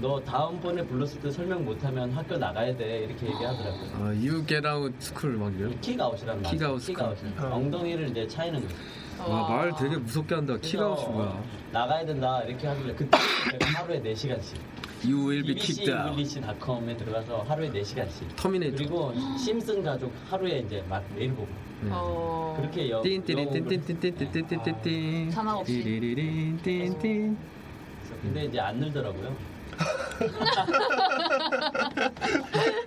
너 0.00 0.18
다음번에 0.20 0.82
불렀을 0.86 1.20
때 1.20 1.30
설명 1.30 1.62
못하면 1.62 2.10
학교 2.10 2.38
나가야 2.38 2.74
돼 2.74 3.00
이렇게 3.00 3.26
얘기하더라고요. 3.26 3.90
아, 3.96 4.00
you 4.08 4.46
get 4.46 4.66
out 4.66 4.94
school 4.98 5.36
막 5.36 5.54
이래요? 5.54 5.70
kick 5.82 5.99
out이라는 5.99 6.42
말. 6.42 6.52
kick 6.52 6.71
out 6.71 6.86
kick 6.86 7.02
out. 7.02 7.18
어. 7.38 7.50
엉덩이를 7.54 8.08
이제 8.08 8.26
차이는 8.26 8.62
거죠. 8.62 8.74
와, 9.30 9.48
말 9.50 9.74
되게 9.76 9.94
무섭게 9.98 10.34
한다. 10.36 10.56
킥아웃이 10.58 11.06
뭐야? 11.12 11.42
나가야 11.70 12.06
된다 12.06 12.40
이렇게 12.44 12.66
하길래 12.66 12.94
그때 12.94 13.18
제가 13.50 13.80
하루에 13.82 14.00
4시간씩 14.00 14.54
You 15.06 15.26
will 15.28 15.44
be 15.46 15.54
kicked 15.54 15.88
out. 15.90 16.08
English.com에 16.08 16.96
들어가서 16.96 17.42
하루에 17.42 17.70
4시간씩 17.70 18.34
터미네이터. 18.36 18.76
그리고 18.76 19.12
심슨 19.38 19.82
가족 19.82 20.12
하루에 20.28 20.58
이제 20.60 20.82
막 20.88 21.04
매일 21.14 21.30
보고 21.30 21.48
네. 21.82 21.90
어, 21.92 22.56
그렇게 22.58 22.90
여, 22.90 23.02
띵띵띵띵띵띵띵띵띵띵. 23.02 25.30
자막 25.30 25.58
없이. 25.58 25.82
띠리리린띵띵. 25.82 27.36
근데 28.22 28.44
이제 28.46 28.58
안 28.58 28.78
늘더라고요. 28.78 29.36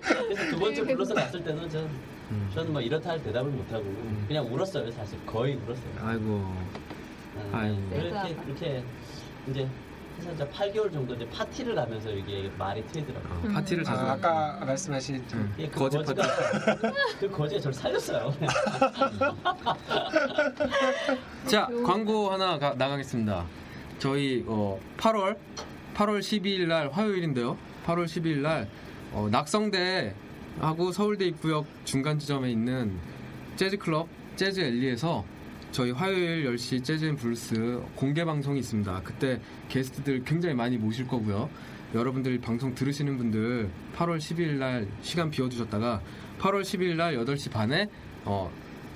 그래서 0.02 0.50
두 0.50 0.60
번째 0.60 0.84
불러서 0.84 1.14
갔을 1.14 1.44
때는 1.44 1.70
전 1.70 1.84
음. 2.32 2.50
저는 2.54 2.72
뭐 2.72 2.82
이렇다 2.82 3.12
할 3.12 3.24
대답을 3.24 3.52
못 3.52 3.72
하고 3.72 3.84
그냥 4.28 4.46
울었어요 4.52 4.92
사실 4.92 5.24
거의 5.26 5.56
울었어요. 5.56 5.94
아이고. 6.02 6.24
음, 6.26 7.50
아이고. 7.52 7.90
그렇게 7.90 8.10
세다. 8.10 8.28
그렇게 8.44 8.84
이제 9.50 9.68
해서 10.20 10.32
이제 10.34 10.46
8개월 10.48 10.92
정도 10.92 11.16
이제 11.16 11.28
파티를 11.30 11.78
하면서 11.78 12.10
이게 12.12 12.52
말이 12.58 12.86
트이더라고요. 12.88 13.50
어, 13.50 13.54
파티를 13.54 13.84
자주. 13.84 14.00
아, 14.02 14.12
아까 14.12 14.60
말씀하신 14.66 15.28
좀 15.28 15.40
음, 15.40 15.56
예, 15.60 15.68
그 15.68 15.80
거짓 15.80 15.98
거지가 16.00 16.22
파티. 16.22 16.96
그 17.20 17.30
거지가 17.32 17.62
저를 17.62 17.74
살렸어요. 17.74 18.34
자, 21.48 21.68
광고 21.86 22.30
하나 22.32 22.58
가- 22.60 22.74
나가겠습니다. 22.78 23.46
저희 23.98 24.44
어, 24.48 24.80
8월 24.98 25.38
8월 25.96 26.20
12일 26.20 26.68
날 26.68 26.90
화요일인데요. 26.92 27.58
8월 27.86 28.06
12일 28.06 28.38
날 28.40 28.70
어, 29.12 29.28
낙성대 29.32 30.14
하고 30.60 30.92
서울대 30.92 31.26
입구역 31.26 31.66
중간 31.86 32.20
지점에 32.20 32.52
있는 32.52 32.98
재즈 33.56 33.78
클럽 33.78 34.08
재즈 34.36 34.60
엘리에서 34.60 35.24
저희 35.72 35.92
화요일 35.92 36.46
10시 36.52 36.84
재즈 36.84 37.06
and 37.06 37.16
블루스 37.16 37.82
공개 37.96 38.26
방송이 38.26 38.60
있습니다. 38.60 39.02
그때 39.04 39.40
게스트들 39.70 40.24
굉장히 40.24 40.56
많이 40.56 40.78
모실 40.78 41.08
거고요. 41.08 41.50
여러분들 41.94 42.40
방송 42.40 42.74
들으시는 42.76 43.18
분들 43.18 43.70
8월 43.96 44.18
12일 44.18 44.54
날 44.54 44.88
시간 45.02 45.30
비워두셨다가 45.30 46.02
8월 46.40 46.62
12일 46.62 46.96
날 46.96 47.16
8시 47.18 47.52
반에 47.52 47.88
어, 48.26 48.52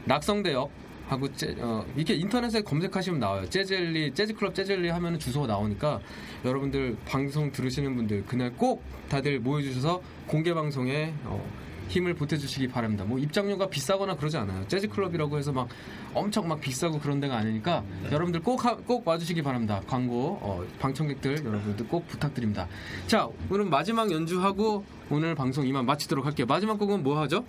낙성대역 0.05 0.69
하고 1.07 1.32
재- 1.34 1.55
어, 1.59 1.86
이렇게 1.95 2.15
인터넷에 2.15 2.61
검색하시면 2.61 3.19
나와요. 3.19 3.47
재즈엘리, 3.49 4.13
재즈클럽 4.13 4.55
재즈엘리 4.55 4.89
하면 4.89 5.19
주소가 5.19 5.47
나오니까 5.47 5.99
여러분들 6.45 6.97
방송 7.05 7.51
들으시는 7.51 7.95
분들 7.95 8.26
그날 8.26 8.51
꼭 8.53 8.84
다들 9.09 9.39
모여주셔서 9.39 10.01
공개 10.28 10.53
방송에 10.53 11.13
어, 11.26 11.43
힘을 11.90 12.14
보태주시기 12.16 12.70
바랍니다. 12.70 13.04
뭐 13.04 13.20
입장료가 13.20 13.68
비싸거나 13.70 14.16
그러지 14.16 14.38
않아요. 14.38 14.68
재즈 14.68 14.88
클럽이라고 14.90 15.38
해서 15.38 15.52
막 15.52 15.68
엄청 16.14 16.48
막 16.48 16.60
비싸고 16.60 17.00
그런 17.00 17.20
데가 17.20 17.38
아니니까 17.38 17.84
여러분들 18.12 18.42
꼭, 18.42 18.64
하- 18.66 18.76
꼭 18.76 19.08
와주시기 19.08 19.42
바랍니다. 19.44 19.82
광고, 19.88 20.40
어, 20.42 20.66
방청객들 20.80 21.46
여러분들 21.46 21.88
꼭 21.88 22.08
부탁드립니다. 22.08 22.68
자, 23.08 23.28
오늘 23.50 23.66
마지막 23.66 24.12
연주하고 24.12 24.86
오늘 25.10 25.36
방송 25.36 25.68
이만 25.68 25.86
마치도록 25.86 26.26
할게요. 26.26 26.46
마지막 26.48 26.78
곡은 26.80 27.04
뭐 27.04 27.20
하죠? 27.22 27.46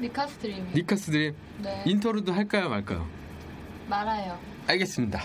Nica's 0.00 0.29
Dream이요. 0.29 0.72
Nica's 0.74 1.10
Dream 1.12 1.34
네. 1.62 1.82
인터루드 1.86 2.30
할까요 2.30 2.68
말까요? 2.68 3.06
말아요. 3.88 4.38
알겠습니다. 4.66 5.20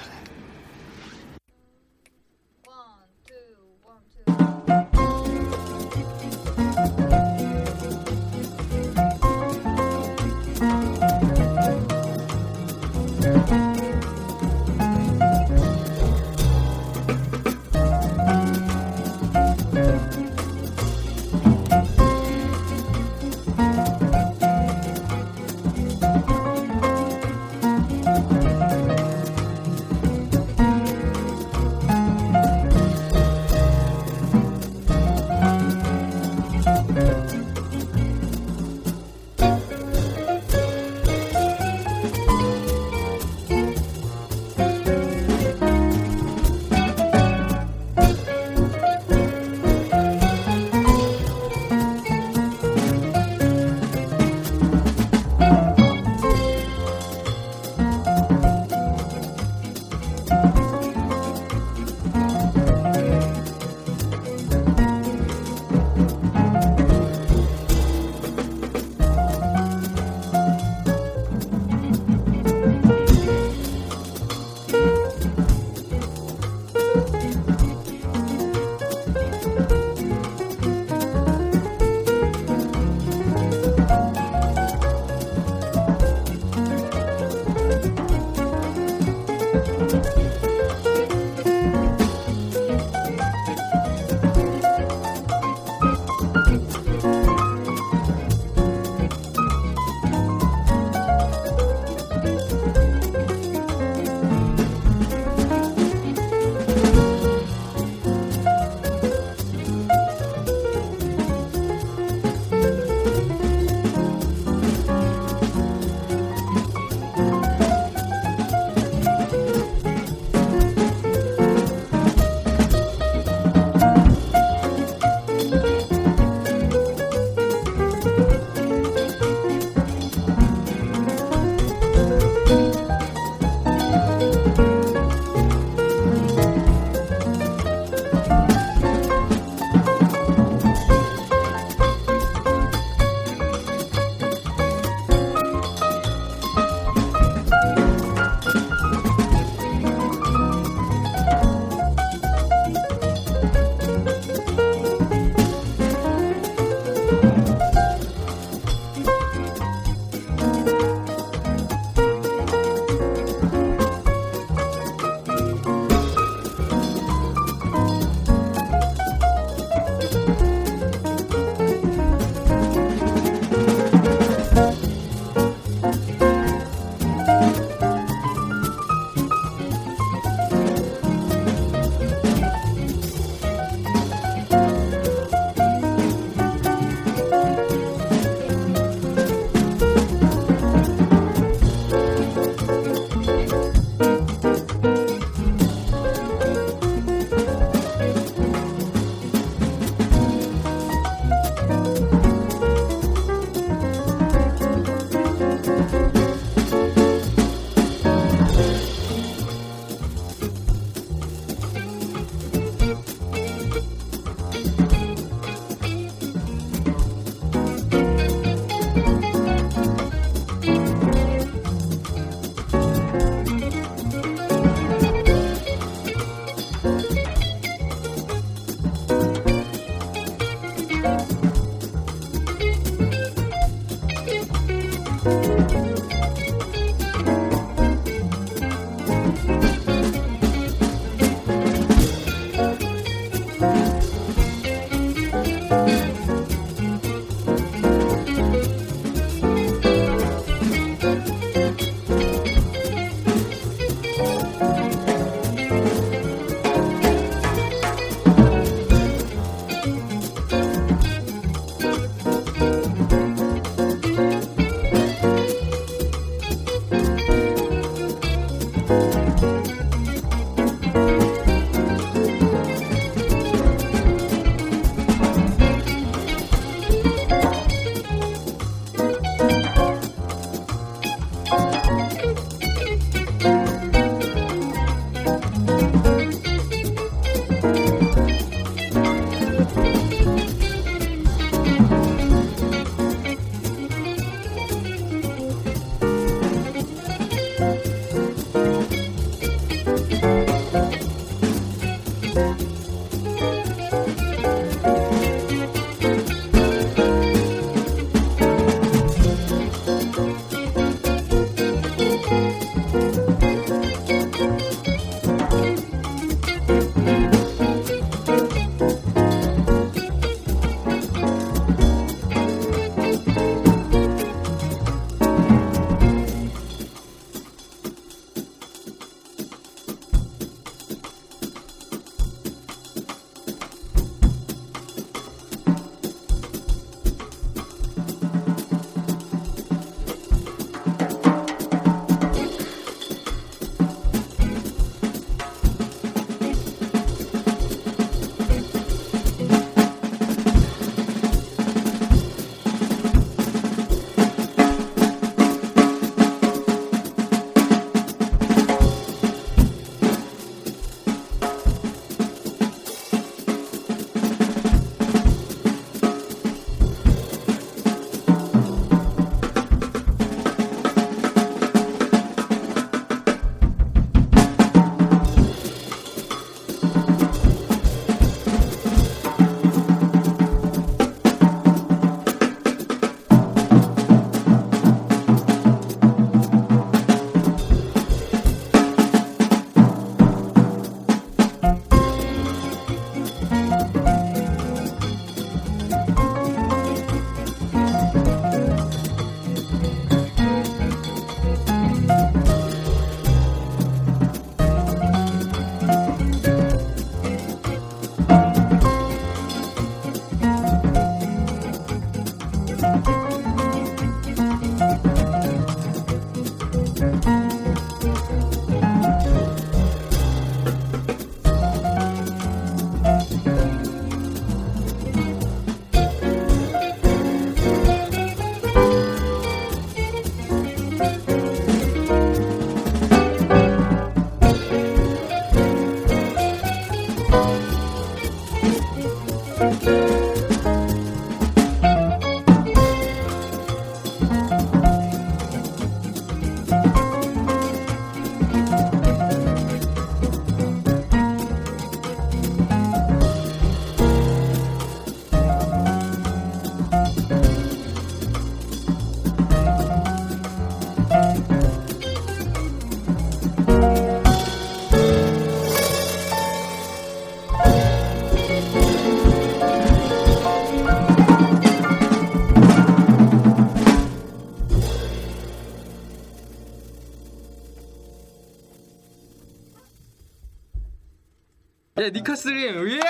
예, 482.02 482.10
Nica's 482.12 482.50
Dream. 482.50 482.88
이야! 482.88 483.04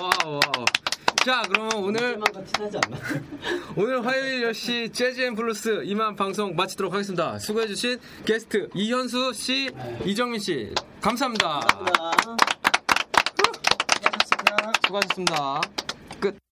와우, 0.00 0.32
와우. 0.32 0.64
자, 1.24 1.42
그러면 1.48 1.72
오늘? 1.76 2.18
오늘 3.76 4.04
화요일 4.04 4.50
10시 4.50 4.92
재즈 4.92 5.20
and 5.20 5.36
블루스 5.36 5.82
이만 5.84 6.16
방송 6.16 6.56
마치도록 6.56 6.92
하겠습니다. 6.92 7.38
수고해 7.38 7.68
주신 7.68 8.00
게스트 8.24 8.68
이현수 8.74 9.32
씨, 9.32 9.70
이정민 10.04 10.40
씨, 10.40 10.74
감사합니다. 11.00 11.60
감사합니다. 11.60 12.36
수고하셨습니다. 14.84 15.60